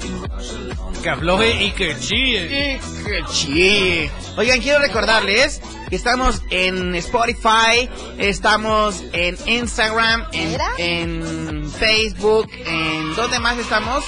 Que 1.04 1.10
afloje 1.10 1.62
y 1.62 1.70
que 1.72 1.98
chille. 1.98 2.46
Y 2.46 3.04
que 3.04 3.22
chille. 3.30 4.10
Oigan, 4.38 4.58
quiero 4.62 4.78
recordarles 4.78 5.60
que 5.90 5.96
estamos 5.96 6.40
en 6.48 6.94
Spotify, 6.94 7.90
estamos 8.16 9.04
en 9.12 9.36
Instagram, 9.44 10.24
en, 10.32 10.58
en 10.78 11.70
Facebook, 11.70 12.48
en 12.52 13.14
¿dónde 13.16 13.38
más 13.38 13.58
estamos? 13.58 14.02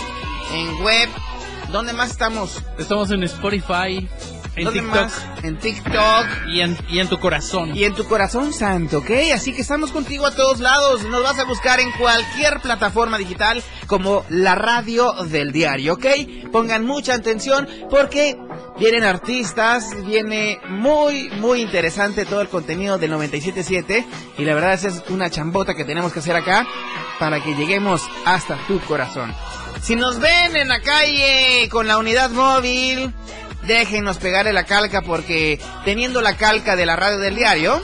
En 0.55 0.83
web, 0.83 1.11
¿dónde 1.71 1.93
más 1.93 2.13
estamos? 2.13 2.63
Estamos 2.79 3.11
en 3.11 3.25
Spotify, 3.25 4.09
en 4.57 4.65
¿Dónde 4.65 4.81
TikTok 4.81 4.95
más? 4.95 5.27
En 5.43 5.59
TikTok. 5.59 6.27
y 6.49 6.61
en, 6.61 6.79
y 6.89 6.99
en 6.99 7.09
tu 7.09 7.19
corazón. 7.19 7.77
Y 7.77 7.85
en 7.85 7.95
tu 7.95 8.05
corazón 8.05 8.53
santo, 8.53 8.99
¿ok? 8.99 9.11
Así 9.35 9.53
que 9.53 9.61
estamos 9.61 9.93
contigo 9.93 10.27
a 10.27 10.31
todos 10.35 10.61
lados. 10.61 11.03
Nos 11.05 11.23
vas 11.23 11.39
a 11.39 11.45
buscar 11.45 11.79
en 11.79 11.93
cualquier 11.93 12.61
plataforma 12.61 13.19
digital 13.19 13.63
como 13.87 14.25
la 14.31 14.55
radio 14.55 15.13
del 15.25 15.53
diario, 15.53 15.95
¿ok? 15.95 16.07
Pongan 16.51 16.87
mucha 16.87 17.15
atención 17.15 17.69
porque 17.91 18.39
vienen 18.79 19.05
artistas, 19.05 19.91
viene 20.05 20.59
muy, 20.69 21.29
muy 21.31 21.61
interesante 21.61 22.25
todo 22.25 22.41
el 22.41 22.49
contenido 22.49 22.99
del 22.99 23.13
97.7 23.13 24.05
y 24.39 24.45
la 24.45 24.55
verdad 24.55 24.75
esa 24.75 24.89
es 24.89 25.03
una 25.09 25.31
chambota 25.31 25.75
que 25.75 25.85
tenemos 25.85 26.13
que 26.13 26.21
hacer 26.21 26.37
acá 26.37 26.67
para 27.19 27.43
que 27.43 27.55
lleguemos 27.55 28.03
hasta 28.25 28.57
tu 28.67 28.81
corazón. 28.81 29.35
Si 29.83 29.95
nos 29.95 30.19
ven 30.19 30.57
en 30.57 30.69
la 30.69 30.81
calle 30.81 31.69
con 31.71 31.87
la 31.87 31.99
unidad 31.99 32.31
móvil, 32.31 33.13
déjenos 33.67 34.19
pegarle 34.19 34.53
la 34.53 34.65
calca 34.65 35.03
porque 35.03 35.61
teniendo 35.85 36.21
la 36.21 36.37
calca 36.37 36.77
de 36.77 36.87
la 36.87 36.97
radio 36.97 37.19
del 37.19 37.37
diario, 37.37 37.81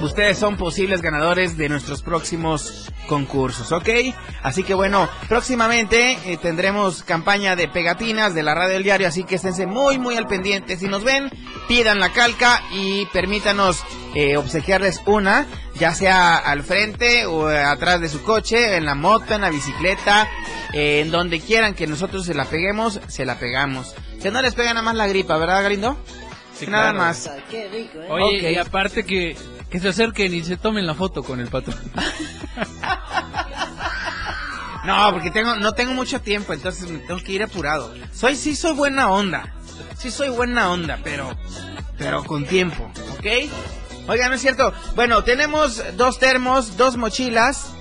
ustedes 0.00 0.38
son 0.38 0.56
posibles 0.56 1.02
ganadores 1.02 1.56
de 1.56 1.68
nuestros 1.68 2.02
próximos 2.02 2.90
concursos, 3.06 3.72
¿ok? 3.72 3.88
Así 4.42 4.62
que 4.62 4.74
bueno, 4.74 5.08
próximamente 5.28 6.18
eh, 6.26 6.36
tendremos 6.36 7.02
campaña 7.02 7.56
de 7.56 7.68
pegatinas 7.68 8.34
de 8.34 8.42
la 8.42 8.54
radio 8.54 8.74
del 8.74 8.82
diario, 8.82 9.08
así 9.08 9.24
que 9.24 9.36
esténse 9.36 9.66
muy, 9.66 9.98
muy 9.98 10.16
al 10.16 10.26
pendiente. 10.26 10.76
Si 10.76 10.88
nos 10.88 11.04
ven, 11.04 11.30
pidan 11.68 12.00
la 12.00 12.12
calca 12.12 12.62
y 12.72 13.06
permítanos 13.06 13.84
eh, 14.14 14.36
obsequiarles 14.36 15.02
una, 15.06 15.46
ya 15.78 15.94
sea 15.94 16.36
al 16.36 16.62
frente 16.62 17.26
o 17.26 17.46
atrás 17.48 18.00
de 18.00 18.08
su 18.08 18.22
coche, 18.22 18.76
en 18.76 18.84
la 18.84 18.94
moto, 18.94 19.34
en 19.34 19.42
la 19.42 19.50
bicicleta, 19.50 20.28
eh, 20.72 21.00
en 21.00 21.10
donde 21.10 21.40
quieran 21.40 21.74
que 21.74 21.86
nosotros 21.86 22.26
se 22.26 22.34
la 22.34 22.44
peguemos, 22.44 23.00
se 23.06 23.24
la 23.24 23.38
pegamos. 23.38 23.94
Que 24.22 24.30
no 24.30 24.42
les 24.42 24.54
pega 24.54 24.70
nada 24.70 24.82
más 24.82 24.94
la 24.94 25.06
gripa, 25.06 25.36
¿verdad, 25.36 25.62
Galindo? 25.62 25.96
Sí, 26.58 26.66
nada 26.66 26.90
claro. 26.90 26.98
más. 26.98 27.30
Qué 27.50 27.68
rico, 27.68 28.00
¿eh? 28.00 28.06
Oye, 28.10 28.52
y 28.52 28.56
aparte 28.56 29.04
que, 29.04 29.36
que 29.70 29.78
se 29.78 29.88
acerquen 29.88 30.34
y 30.34 30.42
se 30.42 30.56
tomen 30.56 30.86
la 30.86 30.94
foto 30.94 31.22
con 31.22 31.40
el 31.40 31.48
patrón. 31.48 31.78
No, 34.86 35.10
porque 35.12 35.32
tengo, 35.32 35.56
no 35.56 35.72
tengo 35.72 35.92
mucho 35.94 36.20
tiempo, 36.20 36.52
entonces 36.52 36.88
me 36.88 37.00
tengo 37.00 37.18
que 37.18 37.32
ir 37.32 37.42
apurado. 37.42 37.92
Soy, 38.12 38.36
sí 38.36 38.54
soy 38.54 38.72
buena 38.72 39.10
onda. 39.10 39.52
Sí 39.98 40.12
soy 40.12 40.28
buena 40.28 40.70
onda, 40.70 41.00
pero, 41.02 41.36
pero 41.98 42.22
con 42.22 42.44
tiempo, 42.46 42.88
¿ok? 43.18 43.50
Oigan, 44.06 44.28
no 44.28 44.36
es 44.36 44.40
cierto. 44.40 44.72
Bueno, 44.94 45.24
tenemos 45.24 45.82
dos 45.96 46.20
termos, 46.20 46.76
dos 46.76 46.96
mochilas, 46.96 47.72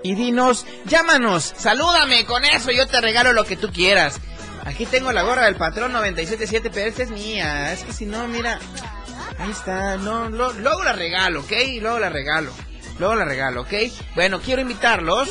Y 0.05 0.15
dinos, 0.15 0.65
llámanos, 0.87 1.53
salúdame 1.57 2.25
con 2.25 2.45
eso, 2.45 2.71
yo 2.71 2.87
te 2.87 3.01
regalo 3.01 3.33
lo 3.33 3.45
que 3.45 3.57
tú 3.57 3.73
quieras. 3.73 4.21
Aquí 4.65 4.87
tengo 4.87 5.13
la 5.13 5.23
gorra 5.23 5.45
del 5.47 5.57
patrón 5.57 5.93
977, 5.93 6.71
pero 6.73 6.89
esta 6.89 7.03
es 7.03 7.11
mía. 7.11 7.73
Es 7.73 7.85
que 7.85 7.93
si 7.93 8.07
no, 8.07 8.27
mira, 8.29 8.59
ahí 9.39 9.51
está. 9.51 9.97
No, 9.97 10.29
lo- 10.29 10.53
luego 10.53 10.83
la 10.85 10.93
regalo, 10.93 11.41
¿ok? 11.41 11.53
Luego 11.81 11.99
la 11.99 12.09
regalo. 12.11 12.51
Luego 12.99 13.15
la 13.15 13.25
regalo, 13.25 13.63
¿ok? 13.63 13.73
Bueno, 14.17 14.41
quiero 14.41 14.61
invitarlos 14.63 15.29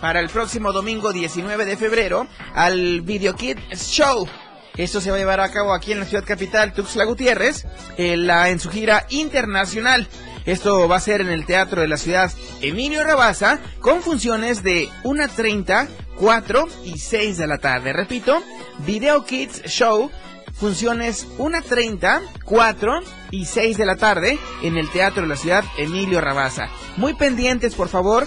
para 0.00 0.20
el 0.20 0.28
próximo 0.28 0.72
domingo 0.72 1.12
19 1.12 1.64
de 1.64 1.76
febrero 1.76 2.26
al 2.54 3.00
Video 3.00 3.34
Kid 3.34 3.56
Show. 3.74 4.28
Esto 4.76 5.00
se 5.00 5.08
va 5.10 5.16
a 5.16 5.18
llevar 5.18 5.40
a 5.40 5.50
cabo 5.50 5.72
aquí 5.72 5.92
en 5.92 6.00
la 6.00 6.04
ciudad 6.04 6.24
capital, 6.24 6.74
Tuxtla 6.74 7.04
Gutiérrez, 7.04 7.66
en, 7.96 8.26
la, 8.26 8.50
en 8.50 8.60
su 8.60 8.68
gira 8.70 9.06
internacional. 9.08 10.06
Esto 10.44 10.86
va 10.86 10.96
a 10.96 11.00
ser 11.00 11.22
en 11.22 11.30
el 11.30 11.46
Teatro 11.46 11.80
de 11.80 11.88
la 11.88 11.96
Ciudad 11.96 12.30
Emilio 12.60 13.02
Rabasa, 13.02 13.58
con 13.80 14.02
funciones 14.02 14.62
de 14.62 14.90
1.30, 15.02 15.88
4 16.18 16.68
y 16.84 16.98
6 16.98 17.38
de 17.38 17.46
la 17.46 17.58
tarde. 17.58 17.92
Repito, 17.92 18.42
Video 18.86 19.24
Kids 19.24 19.62
Show, 19.64 20.10
funciones 20.52 21.26
1.30, 21.38 22.22
4 22.44 23.00
y 23.30 23.44
6 23.44 23.76
de 23.76 23.86
la 23.86 23.96
tarde 23.96 24.38
en 24.62 24.76
el 24.76 24.90
Teatro 24.90 25.22
de 25.22 25.28
la 25.28 25.36
Ciudad 25.36 25.64
Emilio 25.78 26.20
Rabasa. 26.20 26.68
Muy 26.96 27.14
pendientes, 27.14 27.74
por 27.74 27.88
favor, 27.88 28.26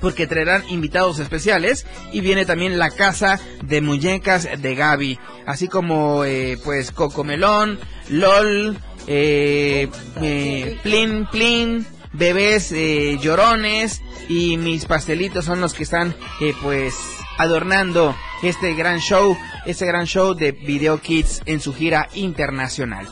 porque 0.00 0.26
traerán 0.26 0.64
invitados 0.68 1.18
especiales 1.18 1.86
y 2.12 2.20
viene 2.20 2.46
también 2.46 2.78
la 2.78 2.90
casa 2.90 3.38
de 3.62 3.80
muñecas 3.80 4.48
de 4.60 4.74
Gaby, 4.74 5.18
así 5.46 5.68
como 5.68 6.24
eh, 6.24 6.58
pues 6.64 6.90
Cocomelón, 6.90 7.78
LOL, 8.08 8.78
eh, 9.06 9.88
eh, 10.22 10.78
Plin 10.82 11.26
Plin, 11.30 11.86
bebés 12.12 12.72
eh, 12.72 13.18
llorones 13.20 14.02
y 14.28 14.56
mis 14.56 14.86
pastelitos 14.86 15.44
son 15.44 15.60
los 15.60 15.74
que 15.74 15.82
están 15.82 16.14
eh, 16.40 16.54
pues 16.62 16.94
adornando 17.38 18.14
este 18.42 18.74
gran 18.74 18.98
show, 19.00 19.36
este 19.66 19.86
gran 19.86 20.06
show 20.06 20.34
de 20.34 20.52
Video 20.52 21.00
Kids 21.00 21.42
en 21.46 21.60
su 21.60 21.74
gira 21.74 22.08
internacional. 22.14 23.06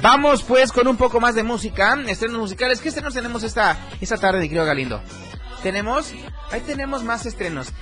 Vamos 0.00 0.42
pues 0.42 0.72
con 0.72 0.88
un 0.88 0.96
poco 0.96 1.20
más 1.20 1.34
de 1.34 1.42
música, 1.42 1.98
estrenos 2.08 2.38
musicales. 2.38 2.80
¿Qué 2.80 2.88
estrenos 2.88 3.14
tenemos 3.14 3.42
esta, 3.42 3.76
esta 4.00 4.16
tarde, 4.16 4.40
mi 4.40 4.48
querido 4.48 4.64
Galindo? 4.64 5.02
Tenemos, 5.62 6.14
ahí 6.50 6.60
tenemos 6.60 7.04
más 7.04 7.26
estrenos. 7.26 7.72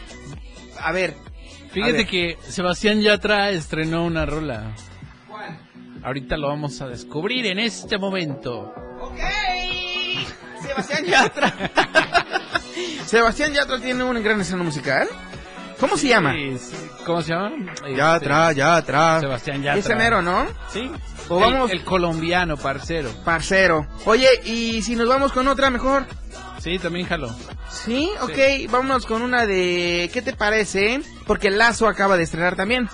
A 0.81 0.93
ver, 0.93 1.15
a 1.15 1.73
Fíjate 1.73 1.93
ver. 1.93 2.07
que 2.07 2.39
Sebastián 2.49 3.01
Yatra 3.01 3.51
estrenó 3.51 4.05
una 4.05 4.27
rola. 4.27 4.75
Ahorita 6.03 6.37
lo 6.37 6.49
vamos 6.49 6.81
a 6.81 6.89
descubrir 6.89 7.47
en 7.47 7.59
este 7.59 7.99
momento. 7.99 8.75
Sebastián 10.83 11.05
Yatra. 11.07 11.55
Sebastián 13.07 13.53
Yatra 13.55 13.79
tiene 13.81 14.05
un 14.05 14.23
gran 14.23 14.41
estreno 14.41 14.65
musical. 14.65 15.09
¿Cómo 15.79 15.97
se 15.97 16.09
llama? 16.09 16.35
¿Cómo 17.07 17.23
se 17.23 17.33
llama? 17.33 17.53
Yatra, 17.97 18.53
Yatra. 18.53 19.15
Este, 19.17 19.27
Sebastián 19.27 19.63
Yatra. 19.63 19.81
Ese 19.81 19.95
mero, 19.95 20.21
¿no? 20.23 20.47
Sí. 20.73 20.91
O 21.29 21.39
El- 21.39 21.53
vamos- 21.55 21.71
el 21.71 21.85
colombiano, 21.85 22.57
parcero. 22.57 23.11
Parcero. 23.25 23.87
Oye, 24.05 24.29
y 24.45 24.83
si 24.83 24.95
nos 24.95 25.09
vamos 25.09 25.33
con 25.33 25.49
otra 25.49 25.71
mejor. 25.71 26.07
Sí, 26.59 26.79
también 26.79 27.07
jalo. 27.07 27.35
¿Sí? 27.71 28.11
Ok, 28.21 28.71
vámonos 28.71 29.07
con 29.07 29.23
una 29.23 29.47
de... 29.47 30.11
¿Qué 30.13 30.21
te 30.21 30.35
parece? 30.35 31.01
Porque 31.27 31.51
Lazo 31.51 31.89
acaba 31.89 32.19
de 32.19 32.25
estrenar 32.25 32.55
también. 32.57 32.91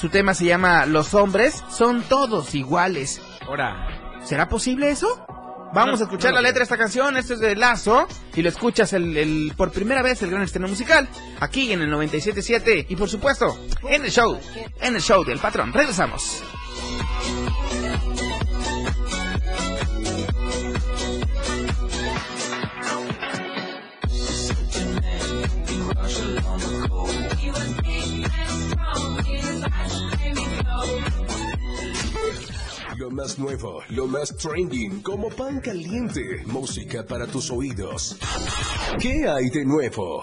Su 0.00 0.08
tema 0.08 0.32
se 0.32 0.46
llama 0.46 0.86
Los 0.86 1.12
hombres 1.12 1.62
son 1.70 2.02
todos 2.02 2.54
iguales. 2.54 3.20
Ahora. 3.46 3.86
¿Será 4.24 4.48
posible 4.48 4.88
eso? 4.88 5.26
Vamos 5.74 6.00
a 6.00 6.04
escuchar 6.04 6.34
la 6.34 6.42
letra 6.42 6.58
de 6.58 6.64
esta 6.64 6.76
canción. 6.76 7.16
Esto 7.16 7.34
es 7.34 7.40
de 7.40 7.56
Lazo. 7.56 8.06
Y 8.34 8.42
lo 8.42 8.48
escuchas 8.50 8.92
el, 8.92 9.16
el- 9.16 9.52
por 9.56 9.72
primera 9.72 10.02
vez 10.02 10.22
el 10.22 10.30
gran 10.30 10.42
estreno 10.42 10.68
musical. 10.68 11.08
Aquí 11.40 11.72
en 11.72 11.80
el 11.82 11.90
97.7. 11.90 12.86
Y 12.88 12.96
por 12.96 13.08
supuesto, 13.08 13.58
en 13.88 14.04
el 14.04 14.10
show. 14.10 14.38
En 14.80 14.94
el 14.96 15.00
show 15.02 15.24
del 15.24 15.38
patrón. 15.38 15.72
Regresamos. 15.72 16.42
Lo 33.02 33.10
más 33.10 33.36
nuevo, 33.36 33.82
lo 33.88 34.06
más 34.06 34.32
trending, 34.36 35.02
como 35.02 35.28
pan 35.28 35.60
caliente, 35.60 36.44
música 36.46 37.04
para 37.04 37.26
tus 37.26 37.50
oídos. 37.50 38.16
¿Qué 39.00 39.28
hay 39.28 39.50
de 39.50 39.64
nuevo? 39.64 40.22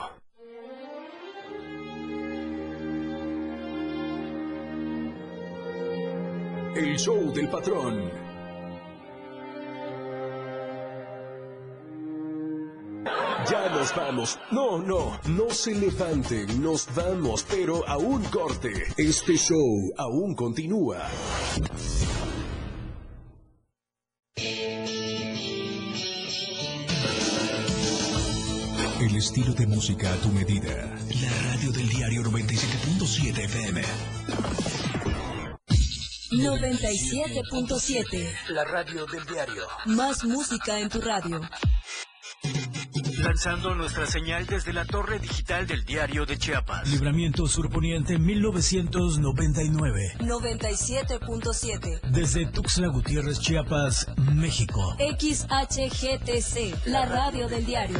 El 6.74 6.98
show 6.98 7.34
del 7.34 7.50
patrón. 7.50 8.30
Ya 13.52 13.70
nos 13.72 13.94
vamos. 13.94 14.40
No, 14.52 14.78
no, 14.78 15.20
no 15.28 15.50
se 15.50 15.76
levanten, 15.76 16.64
nos 16.64 16.88
vamos, 16.96 17.46
pero 17.50 17.86
a 17.90 17.98
un 17.98 18.24
corte. 18.24 18.72
Este 18.96 19.36
show 19.36 19.92
aún 19.98 20.34
continúa. 20.34 21.10
Estilo 29.20 29.54
de 29.54 29.68
música 29.68 30.12
a 30.14 30.16
tu 30.16 30.30
medida. 30.30 30.74
La 31.22 31.30
radio 31.52 31.72
del 31.74 31.90
diario 31.90 32.24
97.7 32.24 33.38
FM. 33.38 33.82
97.7. 36.32 38.30
La 38.52 38.64
radio 38.64 39.06
del 39.08 39.26
diario. 39.26 39.64
Más 39.88 40.24
música 40.24 40.80
en 40.80 40.88
tu 40.88 41.02
radio. 41.02 41.42
Lanzando 43.18 43.76
nuestra 43.76 44.06
señal 44.06 44.46
desde 44.46 44.72
la 44.72 44.86
torre 44.86 45.20
digital 45.20 45.68
del 45.68 45.84
diario 45.84 46.26
de 46.26 46.38
Chiapas. 46.38 46.88
Libramiento 46.90 47.46
Surponiente 47.46 48.18
1999. 48.18 50.16
97.7. 50.20 52.00
Desde 52.10 52.46
Tuxtla 52.46 52.88
Gutiérrez, 52.88 53.42
Chiapas, 53.42 54.08
México. 54.34 54.96
XHGTC. 55.20 56.88
La 56.88 57.06
radio 57.06 57.50
del 57.50 57.66
diario. 57.66 58.00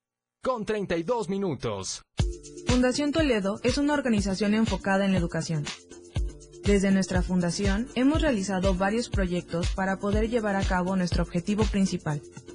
Con 0.43 0.65
32 0.65 1.29
minutos. 1.29 2.03
Fundación 2.65 3.11
Toledo 3.11 3.59
es 3.61 3.77
una 3.77 3.93
organización 3.93 4.55
enfocada 4.55 5.05
en 5.05 5.11
la 5.11 5.19
educación. 5.19 5.65
Desde 6.63 6.89
nuestra 6.89 7.21
fundación 7.21 7.87
hemos 7.93 8.23
realizado 8.23 8.73
varios 8.73 9.07
proyectos 9.07 9.67
para 9.75 9.99
poder 9.99 10.31
llevar 10.31 10.55
a 10.55 10.63
cabo 10.63 10.95
nuestro 10.95 11.21
objetivo 11.21 11.63
principal, 11.65 12.23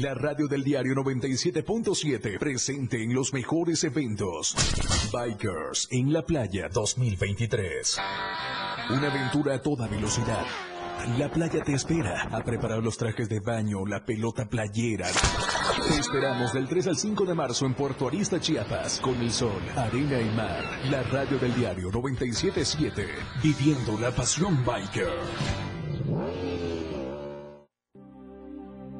La 0.00 0.14
radio 0.14 0.46
del 0.46 0.62
diario 0.62 0.94
97.7 0.94 2.38
presente 2.38 3.02
en 3.02 3.12
los 3.12 3.32
mejores 3.32 3.82
eventos. 3.82 4.54
Bikers 5.12 5.88
en 5.90 6.12
la 6.12 6.24
playa 6.24 6.68
2023. 6.68 7.98
Una 8.90 9.10
aventura 9.10 9.56
a 9.56 9.60
toda 9.60 9.88
velocidad. 9.88 10.46
La 11.18 11.28
playa 11.28 11.64
te 11.64 11.72
espera 11.72 12.28
a 12.30 12.44
preparar 12.44 12.80
los 12.80 12.96
trajes 12.96 13.28
de 13.28 13.40
baño, 13.40 13.84
la 13.86 14.04
pelota 14.04 14.48
playera. 14.48 15.08
Te 15.88 15.98
esperamos 15.98 16.52
del 16.52 16.68
3 16.68 16.86
al 16.86 16.96
5 16.96 17.24
de 17.24 17.34
marzo 17.34 17.66
en 17.66 17.74
Puerto 17.74 18.06
Arista, 18.06 18.38
Chiapas, 18.38 19.00
con 19.00 19.16
el 19.16 19.32
sol, 19.32 19.62
arena 19.74 20.20
y 20.20 20.30
mar. 20.36 20.62
La 20.90 21.02
radio 21.02 21.38
del 21.38 21.52
diario 21.56 21.90
977, 21.90 23.04
viviendo 23.42 23.98
la 23.98 24.12
pasión 24.12 24.64
biker. 24.64 25.08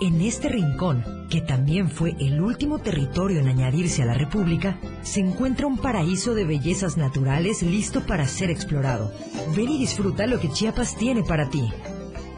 en 0.00 0.20
este 0.20 0.48
rincón, 0.48 1.26
que 1.30 1.40
también 1.40 1.90
fue 1.90 2.14
el 2.20 2.40
último 2.40 2.78
territorio 2.78 3.40
en 3.40 3.48
añadirse 3.48 4.02
a 4.02 4.06
la 4.06 4.14
República, 4.14 4.78
se 5.02 5.20
encuentra 5.20 5.66
un 5.66 5.78
paraíso 5.78 6.34
de 6.34 6.44
bellezas 6.44 6.96
naturales 6.96 7.62
listo 7.62 8.04
para 8.04 8.26
ser 8.26 8.50
explorado. 8.50 9.12
Ven 9.56 9.70
y 9.70 9.78
disfruta 9.78 10.26
lo 10.26 10.40
que 10.40 10.50
Chiapas 10.50 10.96
tiene 10.96 11.22
para 11.22 11.48
ti. 11.48 11.70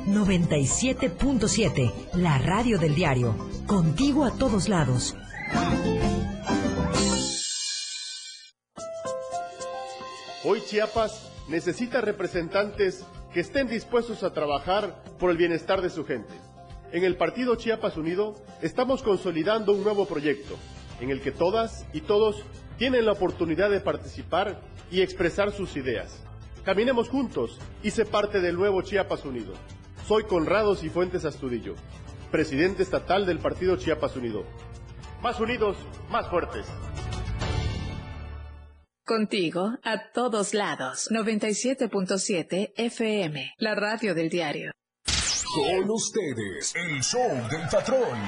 97.7, 0.06 1.92
la 2.14 2.38
radio 2.38 2.78
del 2.78 2.94
diario. 2.94 3.34
Contigo 3.66 4.24
a 4.24 4.30
todos 4.32 4.68
lados. 4.68 5.16
Hoy 10.44 10.62
Chiapas 10.66 11.30
necesita 11.48 12.00
representantes 12.00 13.04
que 13.34 13.40
estén 13.40 13.68
dispuestos 13.68 14.22
a 14.22 14.32
trabajar 14.32 15.02
por 15.18 15.30
el 15.30 15.36
bienestar 15.36 15.82
de 15.82 15.90
su 15.90 16.06
gente. 16.06 16.47
En 16.90 17.04
el 17.04 17.16
Partido 17.16 17.56
Chiapas 17.56 17.98
Unido 17.98 18.34
estamos 18.62 19.02
consolidando 19.02 19.72
un 19.72 19.84
nuevo 19.84 20.06
proyecto 20.06 20.56
en 21.00 21.10
el 21.10 21.20
que 21.20 21.32
todas 21.32 21.86
y 21.92 22.00
todos 22.00 22.42
tienen 22.78 23.04
la 23.04 23.12
oportunidad 23.12 23.70
de 23.70 23.80
participar 23.80 24.60
y 24.90 25.02
expresar 25.02 25.52
sus 25.52 25.76
ideas. 25.76 26.24
Caminemos 26.64 27.10
juntos 27.10 27.58
y 27.82 27.90
sé 27.90 28.06
parte 28.06 28.40
del 28.40 28.56
nuevo 28.56 28.80
Chiapas 28.80 29.26
Unido. 29.26 29.52
Soy 30.06 30.24
Conrado 30.24 30.74
Cifuentes 30.76 31.26
Astudillo, 31.26 31.74
presidente 32.30 32.82
estatal 32.82 33.26
del 33.26 33.38
Partido 33.38 33.76
Chiapas 33.76 34.16
Unido. 34.16 34.44
Más 35.20 35.40
unidos, 35.40 35.76
más 36.10 36.26
fuertes. 36.28 36.66
Contigo 39.04 39.72
a 39.82 40.10
todos 40.12 40.54
lados. 40.54 41.10
97.7 41.10 42.72
FM, 42.76 43.54
la 43.58 43.74
radio 43.74 44.14
del 44.14 44.30
diario. 44.30 44.72
Con 45.54 45.90
ustedes, 45.90 46.74
el 46.74 47.02
show 47.02 47.48
del 47.50 47.68
patrón. 47.70 48.18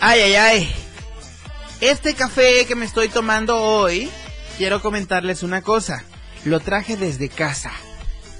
Ay, 0.00 0.20
ay, 0.20 0.34
ay. 0.34 0.74
Este 1.80 2.14
café 2.14 2.66
que 2.66 2.74
me 2.74 2.84
estoy 2.84 3.08
tomando 3.08 3.62
hoy, 3.62 4.10
quiero 4.58 4.82
comentarles 4.82 5.42
una 5.42 5.62
cosa. 5.62 6.04
Lo 6.44 6.60
traje 6.60 6.96
desde 6.96 7.28
casa. 7.28 7.72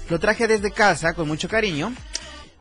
Lo 0.09 0.19
traje 0.19 0.47
desde 0.47 0.71
casa 0.71 1.13
con 1.13 1.27
mucho 1.27 1.47
cariño, 1.47 1.93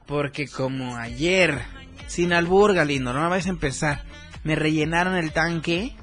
porque 0.07 0.47
como 0.47 0.97
ayer, 0.97 1.63
sin 2.07 2.33
albur, 2.33 2.75
Galindo, 2.75 3.13
no 3.13 3.23
me 3.23 3.29
vais 3.29 3.47
a 3.47 3.51
empezar, 3.51 4.05
me 4.45 4.55
rellenaron 4.55 5.15
el 5.17 5.33
tanque. 5.33 5.97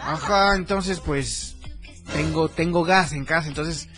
Ajá, 0.00 0.56
entonces 0.56 1.00
pues 1.00 1.56
tengo 2.12 2.48
tengo 2.48 2.84
gas 2.84 3.12
en 3.12 3.24
casa, 3.24 3.48
entonces 3.48 3.88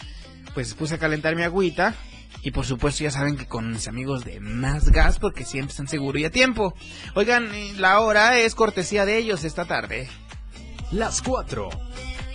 pues 0.53 0.75
puse 0.75 0.97
a 0.97 0.99
calentar 0.99 1.37
mi 1.37 1.45
agüita 1.45 1.95
y 2.43 2.51
por 2.51 2.67
supuesto 2.67 3.05
ya 3.05 3.11
saben 3.11 3.37
que 3.37 3.47
con 3.47 3.71
mis 3.71 3.87
amigos 3.87 4.25
de 4.25 4.41
Más 4.41 4.91
Gas 4.91 5.19
porque 5.19 5.45
siempre 5.45 5.71
están 5.71 5.89
seguros 5.89 6.21
y 6.21 6.25
a 6.25 6.31
tiempo. 6.31 6.75
Oigan, 7.15 7.49
la 7.81 8.01
hora 8.01 8.39
es 8.39 8.55
cortesía 8.55 9.05
de 9.05 9.19
ellos 9.19 9.45
esta 9.45 9.65
tarde. 9.65 10.09
Las 10.91 11.23
4 11.23 11.69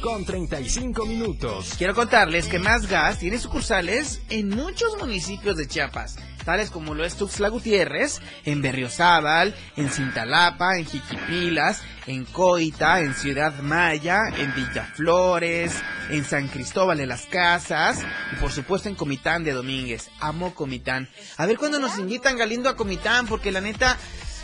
con 0.02 0.26
35 0.26 1.06
minutos. 1.06 1.74
Quiero 1.78 1.94
contarles 1.94 2.48
que 2.48 2.60
Más 2.60 2.88
Gas 2.88 3.20
tiene 3.20 3.38
sucursales 3.38 4.22
en 4.30 4.50
muchos 4.50 4.98
municipios 5.00 5.58
de 5.58 5.68
Chiapas, 5.68 6.18
tales 6.44 6.70
como 6.70 6.94
lo 6.94 7.06
es 7.06 7.16
Tuxtla 7.16 7.50
Gutiérrez, 7.50 8.22
en 8.46 8.62
Berriozábal, 8.62 9.56
en 9.76 9.90
Cintalapa, 9.90 10.78
en 10.78 10.86
Jiquipilas, 10.86 11.82
en 12.08 12.26
Coita, 12.26 13.02
en 13.02 13.14
Ciudad 13.14 13.60
Maya, 13.62 14.22
en 14.38 14.54
Villaflores, 14.56 15.74
en 16.10 16.24
San 16.24 16.48
Cristóbal 16.48 16.98
de 16.98 17.08
las 17.08 17.26
Casas 17.26 18.04
y 18.34 18.36
por 18.38 18.52
supuesto 18.52 18.90
en 18.90 18.96
Comitán 18.96 19.44
de 19.44 19.54
Domínguez. 19.54 20.10
Amo 20.20 20.54
Comitán. 20.54 21.10
A 21.38 21.46
ver 21.46 21.58
cuándo 21.58 21.80
nos 21.80 21.98
invitan 21.98 22.38
Galindo 22.38 22.70
a 22.70 22.76
Comitán, 22.76 23.28
porque 23.28 23.52
la 23.52 23.62
neta, 23.62 23.98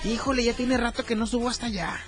híjole, 0.03 0.43
ya 0.43 0.53
tiene 0.53 0.77
rato 0.77 1.05
que 1.05 1.15
no 1.15 1.27
subo 1.27 1.49
hasta 1.49 1.67
allá. 1.67 1.99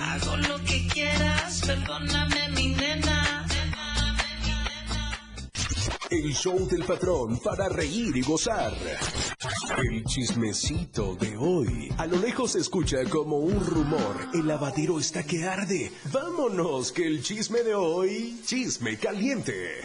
Hago 0.00 0.36
lo 0.36 0.58
que 0.64 0.86
quieras, 0.88 1.62
perdóname 1.66 2.21
El 6.12 6.34
show 6.34 6.68
del 6.68 6.84
patrón 6.84 7.38
para 7.38 7.70
reír 7.70 8.14
y 8.14 8.20
gozar. 8.20 8.74
El 9.78 10.04
chismecito 10.04 11.16
de 11.16 11.38
hoy. 11.38 11.88
A 11.96 12.06
lo 12.06 12.18
lejos 12.18 12.52
se 12.52 12.58
escucha 12.58 12.98
como 13.08 13.38
un 13.38 13.64
rumor. 13.64 14.28
El 14.34 14.46
lavadero 14.46 15.00
está 15.00 15.22
que 15.22 15.44
arde. 15.44 15.90
Vámonos, 16.12 16.92
que 16.92 17.06
el 17.06 17.22
chisme 17.22 17.62
de 17.62 17.74
hoy. 17.74 18.42
Chisme 18.44 18.98
caliente. 18.98 19.80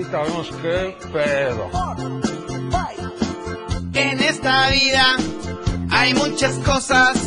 Ahorita 0.00 0.22
vemos 0.22 0.48
qué 0.62 0.96
pedo. 1.12 1.68
En 3.92 4.20
esta 4.20 4.70
vida 4.70 5.04
hay 5.90 6.14
muchas 6.14 6.54
cosas, 6.60 7.18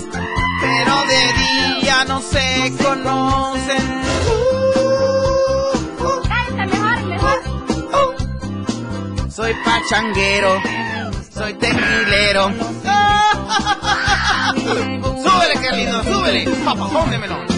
pero 0.60 1.06
de 1.06 1.34
día 1.84 2.04
no 2.06 2.20
se 2.20 2.74
conocen. 2.84 4.02
mejor, 6.56 7.04
mejor. 7.06 7.46
Soy 9.30 9.54
pachanguero, 9.64 10.60
soy 11.32 11.54
tequilero. 11.54 12.50
súbele, 15.22 15.54
Carlino, 15.62 16.04
súbele. 16.04 16.50
Papá, 16.66 16.90
pónmelo. 16.90 17.38
La 17.38 17.53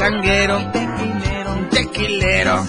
pachanguero, 0.00 0.58
tequilero. 0.72 1.68
tequilero. 1.70 2.66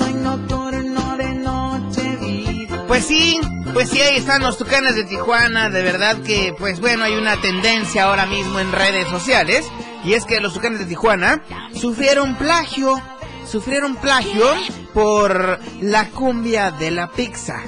Pues 2.87 3.05
sí, 3.05 3.39
pues 3.73 3.89
sí, 3.89 4.01
ahí 4.01 4.17
están 4.17 4.41
los 4.41 4.57
tucanes 4.57 4.95
de 4.95 5.05
Tijuana. 5.05 5.69
De 5.69 5.81
verdad 5.81 6.17
que, 6.23 6.53
pues 6.57 6.81
bueno, 6.81 7.05
hay 7.05 7.15
una 7.15 7.39
tendencia 7.39 8.03
ahora 8.03 8.25
mismo 8.25 8.59
en 8.59 8.71
redes 8.73 9.07
sociales. 9.07 9.65
Y 10.03 10.13
es 10.13 10.25
que 10.25 10.41
los 10.41 10.53
tucanes 10.53 10.79
de 10.79 10.85
Tijuana 10.85 11.41
sufrieron 11.73 12.35
plagio. 12.35 13.01
Sufrieron 13.49 13.95
plagio 13.95 14.45
por 14.93 15.59
la 15.81 16.09
cumbia 16.09 16.71
de 16.71 16.91
la 16.91 17.11
pizza. 17.11 17.61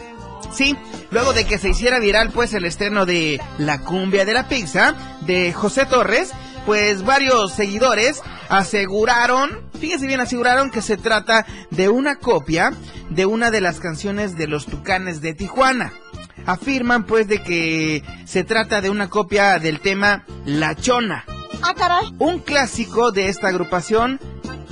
Sí, 0.52 0.76
luego 1.10 1.34
de 1.34 1.46
que 1.46 1.58
se 1.58 1.70
hiciera 1.70 2.00
viral 2.00 2.32
pues 2.32 2.54
el 2.54 2.66
estreno 2.66 3.06
de 3.06 3.42
La 3.58 3.80
cumbia 3.80 4.24
de 4.24 4.34
la 4.34 4.48
pizza 4.48 4.94
de 5.22 5.52
José 5.52 5.86
Torres, 5.86 6.32
pues 6.66 7.04
varios 7.04 7.54
seguidores 7.54 8.22
aseguraron, 8.50 9.70
fíjense 9.80 10.08
bien, 10.08 10.20
aseguraron 10.20 10.72
que 10.72 10.82
se 10.82 10.98
trata 10.98 11.46
de 11.72 11.90
una 11.90 12.16
copia 12.18 12.72
de 13.10 13.26
una 13.26 13.52
de 13.52 13.62
las 13.62 13.80
canciones 13.80 14.38
de 14.38 14.48
los 14.48 14.66
Tucanes 14.66 15.22
de 15.22 15.34
Tijuana. 15.34 15.94
Afirman 16.46 17.06
pues 17.06 17.28
de 17.28 17.42
que 17.42 18.04
se 18.26 18.44
trata 18.44 18.82
de 18.82 18.90
una 18.90 19.10
copia 19.10 19.60
del 19.60 19.80
tema 19.80 20.26
La 20.46 20.76
Chona, 20.76 21.26
Ah, 21.62 21.74
caray. 21.74 22.14
un 22.20 22.40
clásico 22.40 23.12
de 23.12 23.30
esta 23.30 23.48
agrupación 23.48 24.20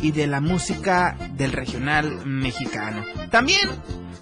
y 0.01 0.11
de 0.11 0.27
la 0.27 0.41
música 0.41 1.15
del 1.33 1.51
regional 1.53 2.25
mexicano. 2.25 3.05
También, 3.29 3.69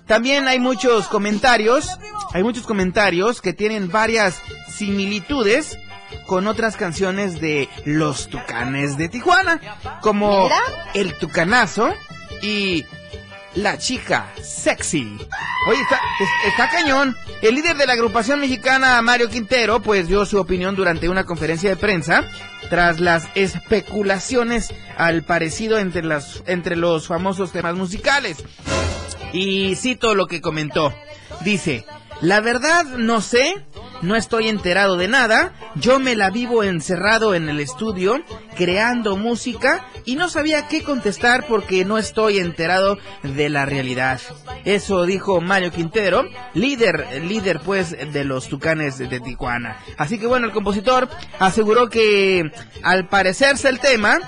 también 0.06 0.48
hay 0.48 0.60
muchos 0.60 1.08
comentarios, 1.08 1.90
hay 2.34 2.44
muchos 2.44 2.68
comentarios 2.68 3.42
que 3.42 3.54
tienen 3.54 3.90
varias 3.90 4.42
similitudes 4.72 5.78
con 6.26 6.48
otras 6.48 6.76
canciones 6.78 7.40
de 7.42 7.70
los 7.86 8.28
Tucanes 8.30 8.98
de 8.98 9.10
Tijuana, 9.10 9.60
como 10.02 10.44
¿Mira? 10.44 10.58
El 10.94 11.14
Tucanazo 11.18 11.94
y 12.42 12.86
La 13.56 13.78
Chica 13.78 14.32
Sexy. 14.42 15.18
Oye, 15.68 15.82
está, 15.82 16.00
es- 16.20 16.50
está 16.52 16.70
cañón. 16.70 17.16
El 17.42 17.56
líder 17.56 17.78
de 17.78 17.86
la 17.88 17.94
agrupación 17.94 18.40
mexicana, 18.40 19.02
Mario 19.02 19.30
Quintero, 19.30 19.82
pues 19.82 20.08
dio 20.08 20.26
su 20.26 20.38
opinión 20.40 20.76
durante 20.76 21.10
una 21.10 21.24
conferencia 21.26 21.70
de 21.70 21.76
prensa 21.78 22.24
tras 22.70 23.00
las 23.00 23.28
especulaciones 23.36 24.74
al 24.98 25.24
parecido 25.24 25.80
entre, 25.80 26.04
las, 26.04 26.44
entre 26.46 26.76
los 26.76 27.08
famosos 27.08 27.52
temas 27.52 27.76
musicales. 27.76 28.38
Y 29.34 29.76
cito 29.76 30.16
lo 30.16 30.28
que 30.28 30.42
comentó. 30.42 30.94
Dice, 31.42 31.86
la 32.22 32.42
verdad 32.42 32.84
no 32.86 33.22
sé 33.22 33.56
no 34.02 34.16
estoy 34.16 34.48
enterado 34.48 34.98
de 34.98 35.08
nada, 35.08 35.54
yo 35.76 36.00
me 36.00 36.16
la 36.16 36.30
vivo 36.30 36.64
encerrado 36.64 37.36
en 37.36 37.50
el 37.50 37.60
estudio, 37.60 38.24
creando 38.56 39.18
música, 39.18 39.86
y 40.06 40.16
no 40.16 40.30
sabía 40.30 40.68
qué 40.68 40.84
contestar 40.84 41.46
porque 41.48 41.86
no 41.86 41.98
estoy 41.98 42.40
enterado 42.40 42.98
de 43.24 43.50
la 43.50 43.66
realidad. 43.66 44.20
Eso 44.66 45.06
dijo 45.06 45.42
Mario 45.42 45.72
Quintero, 45.72 46.26
líder, 46.54 47.24
líder 47.24 47.60
pues 47.60 47.92
de 47.92 48.24
los 48.24 48.48
Tucanes 48.48 48.98
de 48.98 49.20
Tijuana. 49.20 49.78
Así 49.98 50.18
que 50.18 50.28
bueno, 50.28 50.48
el 50.48 50.54
compositor 50.54 51.10
aseguró 51.40 51.90
que 51.90 52.52
al 52.84 53.08
parecerse 53.08 53.70
el 53.70 53.80
tema, 53.80 54.20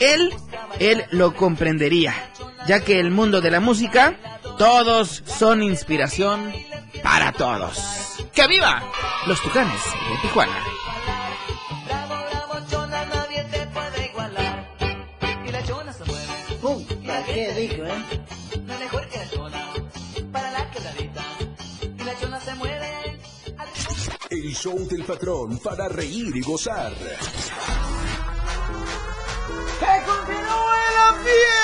él, 0.00 0.34
él 0.78 1.04
lo 1.10 1.34
comprendería, 1.34 2.14
ya 2.66 2.80
que 2.80 3.00
el 3.00 3.10
mundo 3.10 3.40
de 3.40 3.50
la 3.50 3.60
música, 3.60 4.16
todos 4.58 5.22
son 5.26 5.62
inspiración 5.62 6.52
para 7.02 7.32
todos. 7.32 8.05
¡Que 8.36 8.46
viva! 8.46 8.82
Los 9.26 9.40
Tucanes 9.40 9.82
de 9.82 10.18
Tijuana. 10.20 10.62
qué 17.24 17.54
rico, 17.54 17.82
¿eh? 17.86 18.04
No 18.66 18.78
mejor 18.78 19.08
que 19.08 19.18
la 19.18 19.30
chona, 19.30 19.72
para 20.30 20.50
la 20.50 20.70
quebradita. 20.70 21.24
Y 21.98 22.04
la 22.04 22.20
chona 22.20 22.38
se 22.40 22.54
mueve. 22.56 23.18
El 24.28 24.54
show 24.54 24.86
del 24.86 25.04
patrón 25.04 25.58
para 25.58 25.88
reír 25.88 26.36
y 26.36 26.42
gozar. 26.42 26.92
¡Que 29.80 30.02
continúe 30.04 30.76
la 30.98 31.14
fiesta! 31.24 31.56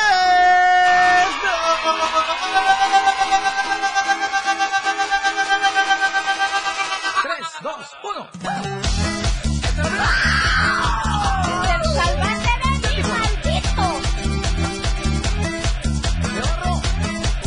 Uno. 8.12 8.28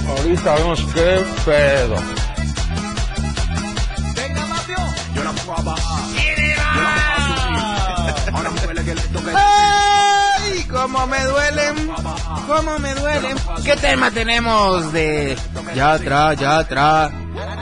Ahorita 0.10 0.56
vemos 0.56 0.82
qué 0.94 1.26
pedo. 1.46 1.96
Venga, 4.16 4.46
Mafio. 4.48 4.78
Yo 5.14 5.24
la 5.24 5.32
puedo 5.32 5.64
bajar. 5.64 6.04
Yo 6.76 6.82
la 6.82 6.94
puedo 8.24 8.38
Ahora 8.38 8.50
me 8.50 8.62
duele 8.62 8.84
que 8.84 8.96
le 8.96 9.02
toque. 9.02 9.32
¡Ay! 9.36 10.64
¡Cómo 10.64 11.08
me 11.08 11.24
duelen! 11.24 11.92
¿Cómo 12.48 12.80
me 12.80 12.94
duelen? 12.96 13.38
¿Qué 13.64 13.76
tema 13.78 14.12
tenemos 14.12 14.92
de 14.92 15.38
ya 15.74 15.94
atrás, 15.94 16.38
ya 16.38 16.58
atrás? 16.60 17.12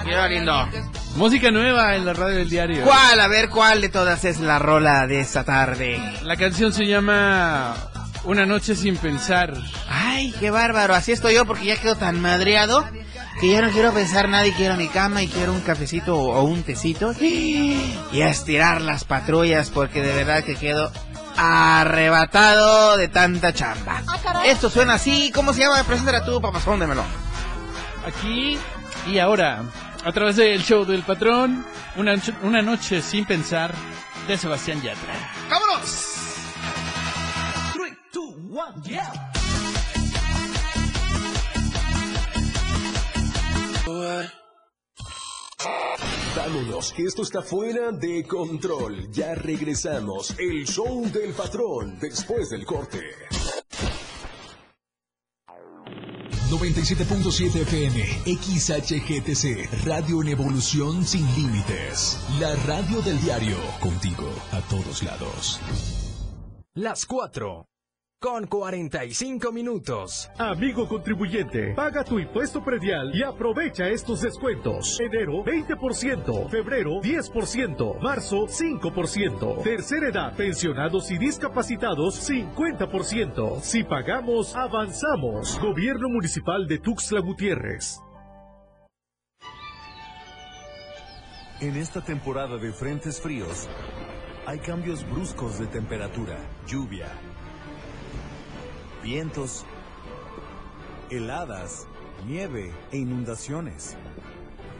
Qué 0.03 0.29
lindo. 0.29 0.67
Música 1.15 1.51
nueva 1.51 1.95
en 1.95 2.05
la 2.05 2.13
radio 2.13 2.37
del 2.37 2.49
diario. 2.49 2.83
¿Cuál? 2.83 3.19
A 3.19 3.27
ver, 3.27 3.49
¿cuál 3.49 3.81
de 3.81 3.89
todas 3.89 4.25
es 4.25 4.39
la 4.39 4.57
rola 4.57 5.05
de 5.05 5.19
esta 5.19 5.43
tarde? 5.43 6.01
La 6.23 6.35
canción 6.37 6.73
se 6.73 6.87
llama 6.87 7.75
Una 8.23 8.47
noche 8.47 8.75
sin 8.75 8.97
pensar. 8.97 9.53
Ay, 9.87 10.33
qué 10.39 10.49
bárbaro. 10.49 10.95
Así 10.95 11.11
estoy 11.11 11.35
yo 11.35 11.45
porque 11.45 11.65
ya 11.65 11.77
quedo 11.79 11.95
tan 11.95 12.19
madreado 12.19 12.83
que 13.39 13.49
ya 13.49 13.61
no 13.61 13.69
quiero 13.69 13.93
pensar 13.93 14.27
nada 14.27 14.47
y 14.47 14.53
quiero 14.53 14.75
mi 14.75 14.87
cama 14.87 15.21
y 15.21 15.27
quiero 15.27 15.53
un 15.53 15.61
cafecito 15.61 16.17
o 16.17 16.43
un 16.43 16.63
tecito 16.63 17.13
y 17.19 18.21
a 18.21 18.29
estirar 18.29 18.81
las 18.81 19.03
patrullas 19.03 19.69
porque 19.69 20.01
de 20.01 20.13
verdad 20.13 20.43
que 20.43 20.55
quedo 20.55 20.91
arrebatado 21.37 22.97
de 22.97 23.07
tanta 23.07 23.53
chamba. 23.53 24.01
Esto 24.45 24.69
suena 24.69 24.95
así. 24.95 25.31
¿Cómo 25.33 25.53
se 25.53 25.61
llama? 25.61 25.83
Preséntala 25.83 26.25
tú, 26.25 26.41
papá, 26.41 26.59
póndemelo. 26.59 27.03
Aquí 28.07 28.57
y 29.07 29.19
ahora, 29.19 29.61
a 30.03 30.11
través 30.11 30.35
del 30.35 30.61
show 30.63 30.85
del 30.85 31.03
patrón, 31.03 31.65
una, 31.95 32.15
una 32.43 32.61
noche 32.61 33.01
sin 33.01 33.25
pensar 33.25 33.73
de 34.27 34.37
Sebastián 34.37 34.81
Yatra. 34.81 35.13
¡Vámonos! 35.49 36.13
3, 37.73 37.93
2, 38.13 38.35
1, 38.49 38.83
yeah. 38.83 39.31
Vámonos, 46.35 46.91
que 46.93 47.03
esto 47.03 47.21
está 47.21 47.41
fuera 47.41 47.91
de 47.91 48.25
control. 48.27 49.09
Ya 49.11 49.35
regresamos. 49.35 50.35
El 50.37 50.65
show 50.65 51.03
del 51.11 51.31
patrón 51.33 51.97
después 51.99 52.49
del 52.49 52.65
corte. 52.65 53.01
97.7 56.53 57.61
FM, 57.61 57.99
XHGTC, 58.37 59.85
Radio 59.85 60.21
en 60.21 60.27
Evolución 60.27 61.03
Sin 61.03 61.25
Límites. 61.35 62.23
La 62.39 62.55
radio 62.67 63.01
del 63.01 63.19
diario, 63.21 63.57
contigo 63.79 64.29
a 64.51 64.61
todos 64.61 65.01
lados. 65.01 65.59
Las 66.75 67.07
4 67.07 67.67
con 68.23 68.47
45 68.47 69.51
minutos. 69.51 70.31
Amigo 70.37 70.87
contribuyente, 70.87 71.73
paga 71.73 72.05
tu 72.05 72.19
impuesto 72.19 72.63
predial 72.63 73.13
y 73.13 73.21
aprovecha 73.21 73.89
estos 73.89 74.21
descuentos. 74.21 74.97
Enero 75.01 75.43
20%, 75.43 76.49
febrero 76.49 77.01
10%, 77.01 77.99
marzo 77.99 78.47
5%, 78.47 79.61
tercera 79.63 80.07
edad, 80.07 80.37
pensionados 80.37 81.11
y 81.11 81.17
discapacitados 81.17 82.29
50%. 82.29 83.59
Si 83.59 83.83
pagamos, 83.83 84.55
avanzamos. 84.55 85.59
Gobierno 85.59 86.07
Municipal 86.07 86.65
de 86.65 86.79
Tuxtla 86.79 87.19
Gutiérrez. 87.19 87.99
En 91.59 91.75
esta 91.75 91.99
temporada 91.99 92.55
de 92.55 92.71
frentes 92.71 93.19
fríos, 93.19 93.67
hay 94.45 94.59
cambios 94.59 95.05
bruscos 95.09 95.59
de 95.59 95.67
temperatura, 95.67 96.37
lluvia, 96.65 97.07
vientos, 99.03 99.65
heladas, 101.09 101.87
nieve 102.25 102.71
e 102.91 102.97
inundaciones. 102.97 103.97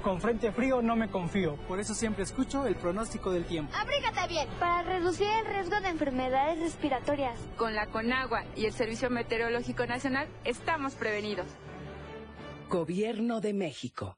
Con 0.02 0.20
frente 0.20 0.52
frío 0.52 0.82
no 0.82 0.96
me 0.96 1.10
confío, 1.10 1.56
por 1.68 1.80
eso 1.80 1.94
siempre 1.94 2.24
escucho 2.24 2.66
el 2.66 2.76
pronóstico 2.76 3.32
del 3.32 3.46
tiempo. 3.46 3.74
Abrígate 3.76 4.28
bien 4.28 4.48
para 4.60 4.84
reducir 4.84 5.28
el 5.28 5.46
riesgo 5.46 5.80
de 5.80 5.90
enfermedades 5.90 6.60
respiratorias. 6.60 7.40
Con 7.58 7.74
la 7.76 7.88
Conagua 7.88 8.44
y 8.56 8.66
el 8.66 8.74
Servicio 8.74 9.10
Meteorológico 9.10 9.86
Nacional 9.86 10.28
estamos 10.44 10.96
prevenidos. 10.96 11.48
Gobierno 12.70 13.40
de 13.40 13.54
México. 13.54 14.18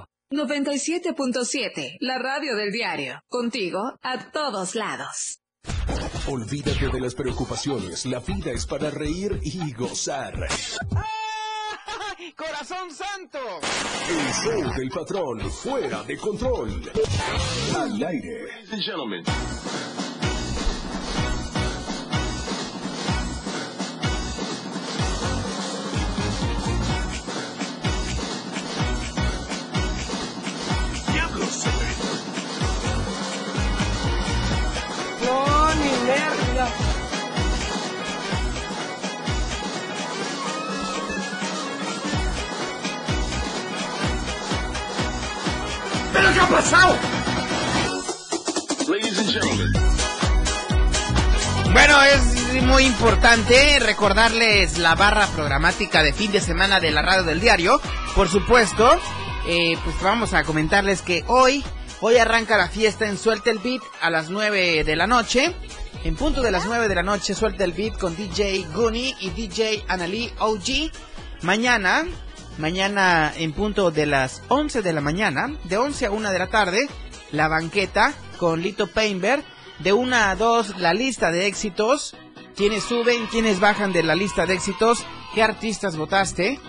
97.7, 0.31 1.97
la 1.99 2.17
radio 2.17 2.55
del 2.55 2.71
diario. 2.71 3.21
Contigo 3.27 3.99
a 4.01 4.31
todos 4.31 4.75
lados. 4.75 5.41
Olvídate 6.25 6.87
de 6.87 7.01
las 7.01 7.13
preocupaciones. 7.15 8.05
La 8.05 8.19
vida 8.19 8.51
es 8.51 8.65
para 8.65 8.89
reír 8.89 9.41
y 9.43 9.73
gozar. 9.73 10.33
¡Corazón 12.37 12.91
santo! 12.91 13.39
El 14.07 14.33
show 14.33 14.73
del 14.73 14.89
patrón 14.89 15.51
fuera 15.51 16.01
de 16.03 16.15
control. 16.17 16.81
Al 17.75 18.01
aire. 18.01 18.45
No, 18.87 19.05
pasado? 46.51 46.95
Bueno, 51.73 52.03
es 52.03 52.63
muy 52.63 52.83
importante 52.83 53.79
recordarles 53.79 54.77
la 54.77 54.95
barra 54.95 55.27
programática 55.27 56.03
de 56.03 56.13
fin 56.13 56.31
de 56.31 56.41
semana 56.41 56.79
de 56.79 56.91
la 56.91 57.01
radio 57.01 57.23
del 57.23 57.39
diario. 57.39 57.79
Por 58.15 58.27
supuesto, 58.29 58.99
eh, 59.47 59.77
pues 59.83 59.95
vamos 60.01 60.33
a 60.33 60.43
comentarles 60.43 61.01
que 61.01 61.23
hoy 61.27 61.63
Hoy 62.03 62.17
arranca 62.17 62.57
la 62.57 62.67
fiesta 62.67 63.07
en 63.07 63.15
Suelta 63.15 63.51
el 63.51 63.59
Beat 63.59 63.83
a 64.01 64.09
las 64.09 64.31
9 64.31 64.83
de 64.83 64.95
la 64.95 65.05
noche. 65.05 65.53
En 66.03 66.15
punto 66.15 66.41
de 66.41 66.49
las 66.49 66.65
9 66.65 66.87
de 66.87 66.95
la 66.95 67.03
noche, 67.03 67.35
Suelta 67.35 67.63
el 67.63 67.73
Beat 67.73 67.95
con 67.99 68.15
DJ 68.15 68.65
Goonie 68.73 69.15
y 69.19 69.29
DJ 69.29 69.85
Annalie 69.87 70.33
OG. 70.39 70.89
Mañana, 71.43 72.03
mañana 72.57 73.31
en 73.35 73.53
punto 73.53 73.91
de 73.91 74.05
las 74.05 74.41
11 74.49 74.81
de 74.81 74.93
la 74.93 75.01
mañana, 75.01 75.55
de 75.65 75.77
11 75.77 76.07
a 76.07 76.11
1 76.11 76.31
de 76.31 76.39
la 76.39 76.47
tarde, 76.47 76.87
la 77.31 77.47
banqueta 77.47 78.13
con 78.37 78.61
Lito 78.61 78.87
Painberg. 78.87 79.43
De 79.79 79.93
1 79.93 80.15
a 80.15 80.35
2, 80.35 80.77
la 80.77 80.93
lista 80.93 81.31
de 81.31 81.47
éxitos. 81.47 82.15
Quienes 82.55 82.83
suben, 82.83 83.25
quienes 83.27 83.59
bajan 83.59 83.93
de 83.93 84.03
la 84.03 84.15
lista 84.15 84.45
de 84.45 84.53
éxitos. 84.53 85.03
¿Qué 85.33 85.41
artistas 85.41 85.95
votaste? 85.95 86.59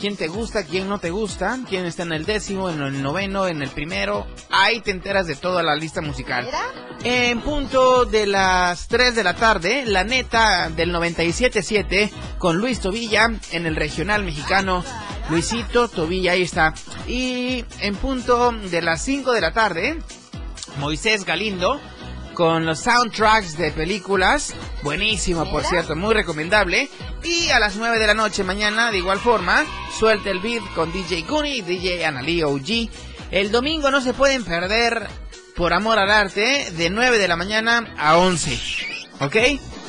Quién 0.00 0.16
te 0.16 0.28
gusta, 0.28 0.64
quién 0.64 0.88
no 0.88 0.98
te 0.98 1.10
gusta, 1.10 1.58
quién 1.68 1.84
está 1.84 2.02
en 2.04 2.12
el 2.12 2.24
décimo, 2.24 2.70
en 2.70 2.80
el 2.80 3.02
noveno, 3.02 3.46
en 3.46 3.62
el 3.62 3.68
primero. 3.68 4.26
Ahí 4.50 4.80
te 4.80 4.90
enteras 4.90 5.26
de 5.26 5.36
toda 5.36 5.62
la 5.62 5.76
lista 5.76 6.00
musical. 6.00 6.48
En 7.04 7.40
punto 7.42 8.06
de 8.06 8.26
las 8.26 8.88
3 8.88 9.14
de 9.14 9.24
la 9.24 9.36
tarde, 9.36 9.84
la 9.86 10.02
neta 10.04 10.70
del 10.70 10.92
97.7 10.92 12.10
con 12.38 12.56
Luis 12.56 12.80
Tobilla 12.80 13.30
en 13.52 13.66
el 13.66 13.76
regional 13.76 14.24
mexicano. 14.24 14.82
Luisito 15.28 15.88
Tobilla, 15.88 16.32
ahí 16.32 16.42
está. 16.42 16.74
Y 17.06 17.64
en 17.80 17.94
punto 17.96 18.52
de 18.52 18.82
las 18.82 19.02
5 19.02 19.32
de 19.32 19.40
la 19.40 19.52
tarde, 19.52 19.98
Moisés 20.78 21.24
Galindo 21.24 21.78
con 22.34 22.66
los 22.66 22.80
soundtracks 22.80 23.56
de 23.56 23.70
películas. 23.70 24.54
Buenísimo, 24.82 25.50
por 25.50 25.64
cierto, 25.64 25.96
muy 25.96 26.14
recomendable. 26.14 26.88
Y 27.22 27.48
a 27.50 27.58
las 27.58 27.76
9 27.76 27.98
de 27.98 28.06
la 28.06 28.14
noche 28.14 28.44
mañana, 28.44 28.90
de 28.90 28.98
igual 28.98 29.18
forma, 29.18 29.64
suelta 29.98 30.30
el 30.30 30.40
beat 30.40 30.62
con 30.74 30.92
DJ 30.92 31.22
Goonie 31.22 31.56
y 31.56 31.62
DJ 31.62 32.06
Annalie 32.06 32.44
OG. 32.44 32.88
El 33.30 33.50
domingo 33.50 33.90
no 33.90 34.00
se 34.00 34.14
pueden 34.14 34.44
perder, 34.44 35.08
por 35.54 35.72
amor 35.72 35.98
al 35.98 36.10
arte, 36.10 36.70
de 36.72 36.90
9 36.90 37.18
de 37.18 37.28
la 37.28 37.36
mañana 37.36 37.94
a 37.98 38.16
11. 38.16 38.58
¿Ok? 39.20 39.36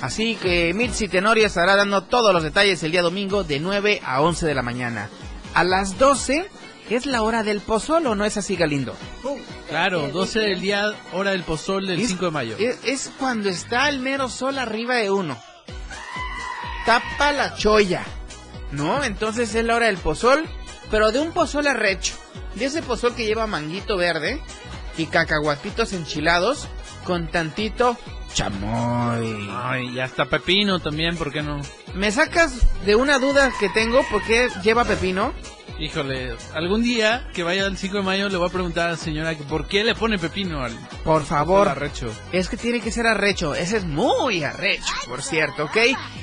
Así 0.02 0.36
que 0.36 0.74
Mitzi 0.74 1.08
Tenorio 1.08 1.48
estará 1.48 1.76
dando 1.76 2.04
todos 2.04 2.34
los 2.34 2.44
detalles 2.44 2.82
el 2.84 2.92
día 2.92 3.02
domingo 3.02 3.44
de 3.44 3.60
9 3.60 4.02
a 4.04 4.22
11 4.22 4.46
de 4.46 4.56
la 4.56 4.62
mañana. 4.62 5.10
A 5.54 5.64
las 5.64 5.98
12 5.98 6.50
es 6.96 7.06
la 7.06 7.22
hora 7.22 7.44
del 7.44 7.62
pozol 7.62 8.08
o 8.08 8.16
no 8.16 8.26
es 8.26 8.38
así, 8.38 8.56
Galindo. 8.56 8.96
Claro, 9.70 10.10
12 10.10 10.40
del 10.40 10.62
día, 10.62 10.94
hora 11.14 11.32
del 11.32 11.44
pozol 11.44 11.88
del 11.88 12.06
5 12.06 12.26
de 12.26 12.32
mayo. 12.32 12.56
Es, 12.60 12.80
es 12.84 13.12
cuando 13.18 13.50
está 13.50 13.90
el 13.90 14.00
mero 14.00 14.30
sol 14.30 14.60
arriba 14.60 14.96
de 14.96 15.12
uno. 15.12 15.38
Tapa 16.86 17.32
la 17.32 17.56
cholla. 17.56 18.04
¿No? 18.72 19.04
Entonces 19.04 19.54
es 19.54 19.66
la 19.66 19.76
hora 19.76 19.88
del 19.88 19.98
pozol, 19.98 20.46
pero 20.90 21.12
de 21.12 21.20
un 21.20 21.32
pozol 21.32 21.68
arrecho. 21.68 22.14
De 22.56 22.66
ese 22.66 22.82
pozol 22.82 23.16
que 23.16 23.26
lleva 23.26 23.48
manguito 23.48 23.98
verde 23.98 24.42
y 24.98 25.06
cacahuatitos 25.06 25.94
enchilados 25.94 26.68
con 27.04 27.28
tantito 27.28 27.98
chamoy. 28.34 29.50
Ay, 29.52 29.90
y 29.96 30.00
hasta 30.00 30.26
pepino 30.26 30.80
también, 30.80 31.18
¿por 31.18 31.32
qué 31.32 31.42
no? 31.42 31.60
Me 31.94 32.12
sacas 32.12 32.66
de 32.86 32.96
una 32.96 33.20
duda 33.20 33.52
que 33.60 33.70
tengo, 33.70 34.04
¿por 34.10 34.24
qué 34.24 34.48
lleva 34.64 34.86
pepino? 34.86 35.34
Híjole, 35.82 36.36
algún 36.54 36.84
día 36.84 37.28
que 37.34 37.42
vaya 37.42 37.66
al 37.66 37.76
5 37.76 37.98
de 37.98 38.04
mayo 38.04 38.30
le 38.30 38.38
voy 38.38 38.48
a 38.48 38.52
preguntar 38.52 38.90
a 38.90 38.92
la 38.92 38.98
señora 38.98 39.36
que 39.36 39.44
por 39.44 39.68
qué 39.68 39.84
le 39.84 39.96
pone 39.96 40.20
pepino 40.20 40.64
al 40.64 40.74
Por 41.04 41.24
favor. 41.26 41.68
al 41.68 41.76
arrecho. 41.76 42.14
Es 42.32 42.50
que 42.50 42.56
tiene 42.58 42.82
que 42.82 42.92
ser 42.92 43.08
arrecho. 43.08 43.56
Ese 43.56 43.78
es 43.78 43.86
muy 43.86 44.44
arrecho, 44.44 44.94
por 45.08 45.24
cierto, 45.24 45.64
¿ok? 45.66 45.78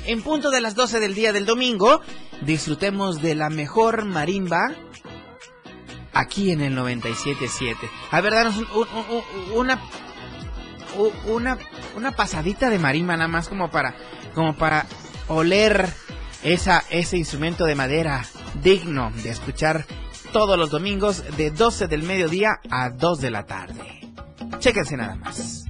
En 0.05 0.21
punto 0.21 0.49
de 0.49 0.61
las 0.61 0.75
12 0.75 1.01
del 1.01 1.13
día 1.13 1.33
del 1.33 1.45
domingo, 1.45 1.99
disfrutemos 2.41 3.21
de 3.21 3.35
la 3.35 3.49
mejor 3.49 4.05
marimba 4.05 4.71
aquí 6.13 6.51
en 6.51 6.61
el 6.61 6.73
97.7. 6.77 7.75
A 8.11 8.21
ver, 8.21 8.33
danos 8.33 8.55
un- 8.55 8.67
un- 8.73 8.87
un- 9.17 9.57
una, 9.57 9.81
una, 11.27 11.57
una 11.97 12.11
pasadita 12.13 12.69
de 12.69 12.79
marimba 12.79 13.17
nada 13.17 13.27
más 13.27 13.49
como 13.49 13.69
para, 13.69 13.93
como 14.33 14.55
para 14.55 14.85
oler 15.27 15.89
esa, 16.43 16.83
ese 16.89 17.17
instrumento 17.17 17.65
de 17.65 17.75
madera 17.75 18.25
digno 18.63 19.11
de 19.23 19.29
escuchar 19.29 19.85
todos 20.31 20.57
los 20.57 20.69
domingos 20.69 21.23
de 21.37 21.51
12 21.51 21.87
del 21.87 22.03
mediodía 22.03 22.59
a 22.69 22.89
2 22.89 23.21
de 23.21 23.31
la 23.31 23.45
tarde. 23.45 23.99
Chéquense 24.59 24.97
nada 24.97 25.15
más. 25.15 25.65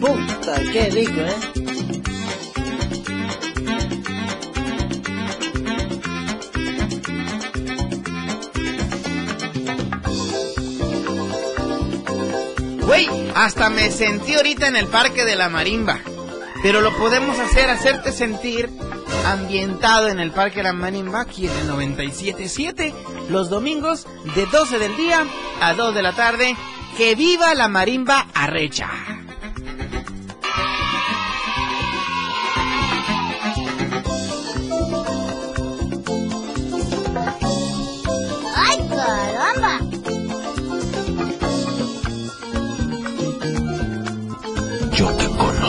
Puta, 0.00 0.60
qué 0.72 0.90
rico, 0.90 1.20
¿eh? 1.20 1.75
Güey, 12.86 13.08
hasta 13.34 13.68
me 13.68 13.90
sentí 13.90 14.34
ahorita 14.34 14.68
en 14.68 14.76
el 14.76 14.86
parque 14.86 15.24
de 15.24 15.34
la 15.34 15.48
marimba. 15.48 15.98
Pero 16.62 16.80
lo 16.80 16.96
podemos 16.96 17.36
hacer, 17.38 17.68
hacerte 17.68 18.12
sentir 18.12 18.70
ambientado 19.26 20.08
en 20.08 20.20
el 20.20 20.30
parque 20.30 20.58
de 20.58 20.62
la 20.64 20.72
marimba 20.72 21.22
aquí 21.22 21.48
en 21.48 21.58
el 21.58 21.68
97.7 21.68 22.94
los 23.28 23.50
domingos 23.50 24.06
de 24.36 24.46
12 24.46 24.78
del 24.78 24.96
día 24.96 25.26
a 25.60 25.74
2 25.74 25.94
de 25.96 26.02
la 26.02 26.12
tarde. 26.12 26.56
¡Que 26.96 27.16
viva 27.16 27.54
la 27.54 27.68
marimba 27.68 28.28
arrecha! 28.32 29.15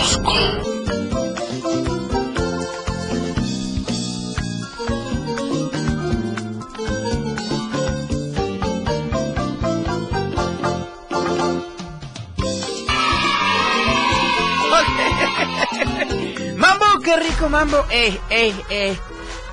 ¡Mambo! 16.56 16.86
¡Qué 17.04 17.18
rico 17.18 17.50
mambo! 17.50 17.86
¡Eh, 17.90 18.18
eh, 18.30 18.56
eh! 18.70 18.98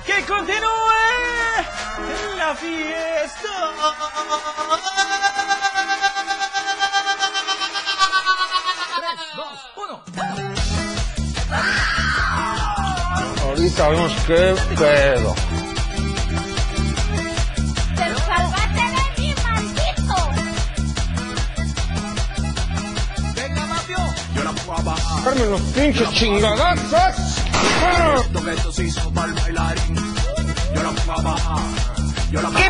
¡Que 0.05 0.23
continúe 0.23 0.61
la 2.37 2.55
fiesta! 2.55 3.51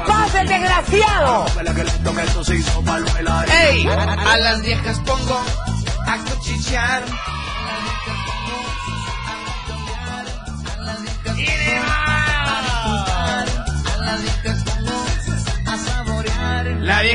Pasa, 0.02 0.44
desgraciado? 0.44 1.46
Que 1.76 1.84
le 1.84 1.92
toque 1.92 2.24
esto 2.24 2.44
se 2.44 2.56
hizo 2.56 2.82
para 2.82 2.98
el 2.98 3.04
bailarín. 3.06 3.54
¡Ey! 3.54 3.88
A 3.88 4.38
las 4.38 4.62
viejas 4.62 5.00
pongo 5.06 5.42
a 6.08 6.18
cuchichear. 6.18 7.04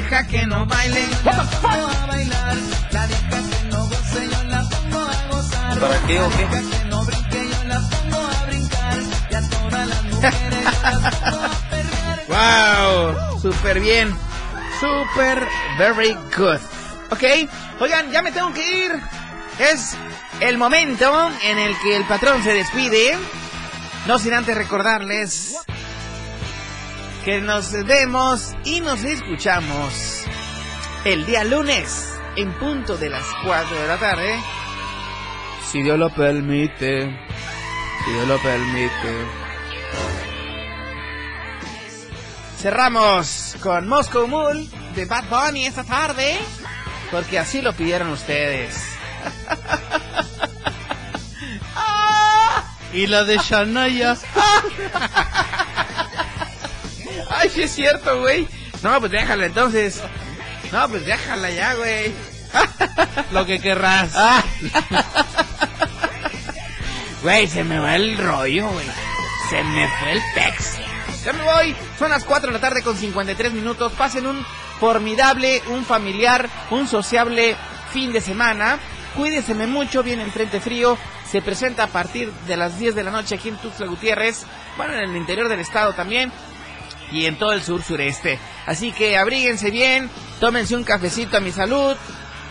La 0.01 0.07
vieja 0.09 0.27
que 0.29 0.47
no 0.47 0.65
baile. 0.65 1.05
a 1.27 2.07
bailar. 2.07 2.57
La 2.91 3.07
vieja 3.07 3.29
que 3.29 3.65
no 3.69 3.87
goce, 3.87 4.31
yo 4.31 4.45
la 4.45 4.63
pongo 4.63 4.99
a 4.99 5.27
gozar. 5.31 5.79
¿Para 5.79 5.99
qué 6.07 6.21
o 6.21 6.31
qué? 6.31 6.43
La 6.43 6.49
vieja 6.49 6.79
que 6.79 6.85
no 6.89 7.05
brinque, 7.05 7.51
yo 7.51 7.65
la 7.65 7.81
pongo 7.81 8.17
a 8.17 8.47
brincar. 8.47 8.99
Y 9.31 9.35
a 9.35 9.41
todas 9.51 9.89
las 9.89 10.03
mujeres 10.05 10.41
yo 10.41 11.01
las 11.01 11.15
pongo 11.17 11.45
a 11.45 11.71
perrear. 11.71 13.15
¡Wow! 13.21 13.41
Súper 13.43 13.81
bien. 13.81 14.17
Súper, 14.81 15.47
very 15.77 16.17
good. 16.35 16.61
Ok, 17.11 17.51
oigan, 17.81 18.11
ya 18.11 18.23
me 18.23 18.33
tengo 18.33 18.55
que 18.55 18.87
ir. 18.87 19.01
Es 19.59 19.99
el 20.41 20.57
momento 20.57 21.31
en 21.43 21.59
el 21.59 21.77
que 21.77 21.97
el 21.97 22.05
patrón 22.05 22.43
se 22.43 22.55
despide. 22.55 23.19
No 24.07 24.19
sin 24.19 24.33
antes 24.33 24.57
recordarles 24.57 25.59
que 27.25 27.41
nos 27.41 27.73
vemos 27.85 28.55
y 28.65 28.81
nos 28.81 29.05
escuchamos 29.05 30.25
el 31.05 31.27
día 31.27 31.45
lunes 31.45 32.19
en 32.37 32.53
punto 32.59 32.97
de 32.97 33.11
las 33.11 33.25
4 33.45 33.77
de 33.77 33.89
la 33.89 33.99
tarde. 33.99 34.39
Si 35.71 35.83
Dios 35.83 35.99
lo 35.99 36.11
permite. 36.11 37.03
Si 38.05 38.13
Dios 38.13 38.29
lo 38.29 38.39
permite. 38.39 39.27
Cerramos 42.59 43.57
con 43.63 43.89
Moscow 43.89 44.27
Mule 44.27 44.69
de 44.95 45.05
Bad 45.05 45.25
Bunny 45.29 45.67
esta 45.67 45.85
tarde. 45.85 46.39
Porque 47.11 47.39
así 47.39 47.61
lo 47.61 47.73
pidieron 47.73 48.11
ustedes. 48.11 48.85
Y 52.93 53.07
la 53.07 53.23
de 53.23 53.39
Shania. 53.39 54.17
Ay, 57.37 57.49
sí 57.49 57.63
es 57.63 57.73
cierto, 57.73 58.21
güey. 58.21 58.47
No, 58.83 58.99
pues 58.99 59.13
déjala 59.13 59.47
entonces. 59.47 60.03
No, 60.73 60.89
pues 60.89 61.07
déjala 61.07 61.51
ya, 61.51 61.75
güey. 61.75 62.13
Lo 63.33 63.47
que 63.47 63.61
querrás. 63.61 64.13
Ah. 64.15 64.43
Güey, 67.23 67.47
se 67.47 67.65
me 67.65 67.79
va 67.79 67.97
el 67.97 68.17
rollo, 68.19 68.69
güey. 68.69 68.87
Se 69.49 69.63
me 69.63 69.89
fue 69.99 70.13
el 70.13 70.23
pex. 70.35 70.79
Ya 71.25 71.33
me 71.33 71.43
voy. 71.43 71.77
Son 71.99 72.11
las 72.11 72.25
4 72.25 72.49
de 72.49 72.55
la 72.55 72.61
tarde 72.61 72.83
con 72.83 72.97
53 72.97 73.53
minutos. 73.53 73.93
Pasen 73.93 74.27
un 74.27 74.45
formidable, 74.79 75.63
un 75.69 75.85
familiar, 75.85 76.49
un 76.71 76.89
sociable 76.89 77.57
fin 77.93 78.13
de 78.13 78.21
semana. 78.21 78.79
Cuídeseme 79.17 79.67
mucho, 79.67 80.03
viene 80.03 80.23
el 80.23 80.31
frente 80.31 80.61
frío. 80.61 80.97
Se 81.31 81.43
presenta 81.43 81.85
a 81.85 81.89
partir 81.89 82.33
de 82.47 82.57
las 82.57 82.79
10 82.79 82.95
de 82.95 83.05
la 83.05 83.11
noche 83.11 83.35
aquí 83.35 83.51
en 83.51 83.57
Tuxtla 83.57 83.87
Gutiérrez. 83.87 84.47
Bueno, 84.77 84.95
en 84.95 85.11
el 85.11 85.17
interior 85.17 85.49
del 85.49 85.61
estado 85.61 85.93
también. 85.93 86.33
Y 87.13 87.27
en 87.27 87.37
todo 87.37 87.53
el 87.53 87.63
sur 87.63 87.83
sureste. 87.83 88.39
Así 88.67 88.93
que 88.93 89.17
abríguense 89.17 89.71
bien. 89.71 90.11
Tómense 90.39 90.77
un 90.77 90.85
cafecito 90.85 91.37
a 91.37 91.41
mi 91.41 91.53
salud. 91.53 91.97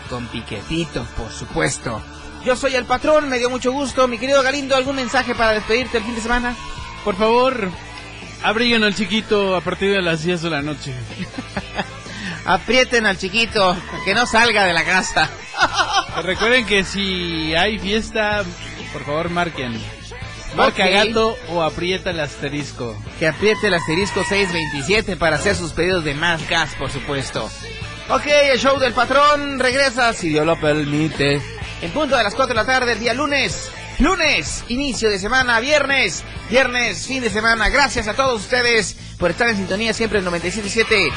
Con 0.08 0.26
piquetitos, 0.26 1.06
por 1.08 1.30
supuesto. 1.30 2.02
Yo 2.44 2.56
soy 2.56 2.74
el 2.74 2.84
patrón, 2.84 3.28
me 3.28 3.38
dio 3.38 3.50
mucho 3.50 3.72
gusto. 3.72 4.08
Mi 4.08 4.18
querido 4.18 4.42
Galindo, 4.42 4.74
¿algún 4.74 4.96
mensaje 4.96 5.34
para 5.34 5.52
despedirte 5.52 5.98
el 5.98 6.04
fin 6.04 6.14
de 6.14 6.20
semana? 6.22 6.56
Por 7.04 7.16
favor, 7.16 7.70
abriguen 8.42 8.82
al 8.82 8.94
chiquito 8.94 9.54
a 9.56 9.60
partir 9.60 9.92
de 9.92 10.02
las 10.02 10.22
10 10.24 10.42
de 10.42 10.50
la 10.50 10.62
noche. 10.62 10.94
Aprieten 12.46 13.06
al 13.06 13.18
chiquito, 13.18 13.76
que 14.04 14.14
no 14.14 14.26
salga 14.26 14.64
de 14.64 14.72
la 14.72 14.84
casa. 14.84 15.30
Recuerden 16.22 16.66
que 16.66 16.84
si 16.84 17.54
hay 17.54 17.78
fiesta, 17.78 18.42
por 18.92 19.04
favor 19.04 19.28
marquen. 19.30 19.99
Marca 20.56 20.84
Ok. 20.84 20.90
gato 20.90 21.36
o 21.50 21.62
aprieta 21.62 22.10
el 22.10 22.20
asterisco. 22.20 22.96
Que 23.18 23.28
apriete 23.28 23.68
el 23.68 23.74
asterisco 23.74 24.24
627 24.24 25.16
para 25.16 25.36
hacer 25.36 25.54
sus 25.56 25.72
pedidos 25.72 26.04
de 26.04 26.14
más 26.14 26.48
gas, 26.48 26.74
por 26.76 26.90
supuesto. 26.90 27.48
Ok, 28.08 28.26
el 28.26 28.58
show 28.58 28.78
del 28.78 28.92
patrón 28.92 29.58
regresa, 29.60 30.12
si 30.12 30.30
Dios 30.30 30.44
lo 30.44 30.58
permite, 30.58 31.40
en 31.80 31.90
punto 31.92 32.16
de 32.16 32.24
las 32.24 32.34
4 32.34 32.54
de 32.54 32.60
la 32.60 32.66
tarde, 32.66 32.92
el 32.92 32.98
día 33.00 33.14
lunes. 33.14 33.70
Lunes, 34.00 34.64
inicio 34.68 35.10
de 35.10 35.18
semana, 35.18 35.60
viernes, 35.60 36.24
viernes, 36.48 37.06
fin 37.06 37.22
de 37.22 37.28
semana. 37.30 37.68
Gracias 37.68 38.08
a 38.08 38.14
todos 38.14 38.40
ustedes 38.40 38.96
por 39.18 39.30
estar 39.30 39.46
en 39.48 39.56
sintonía 39.56 39.92
siempre 39.92 40.18
en 40.20 40.24
97.7, 40.24 41.10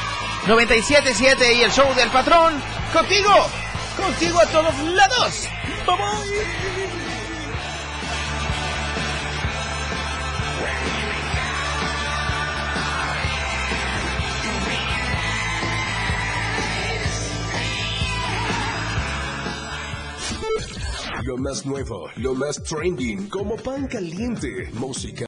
97.7 0.46 1.56
y 1.56 1.62
el 1.62 1.72
show 1.72 1.92
del 1.94 2.10
patrón. 2.10 2.52
Contigo, 2.92 3.30
contigo 3.96 4.38
a 4.38 4.46
todos 4.46 4.78
lados. 4.80 5.48
Bye 5.86 5.96
bye. 5.96 7.03
Lo 21.26 21.38
más 21.38 21.64
nuevo, 21.64 22.10
lo 22.16 22.34
más 22.34 22.62
trending, 22.62 23.30
como 23.30 23.56
pan 23.56 23.86
caliente, 23.86 24.68
música. 24.74 25.22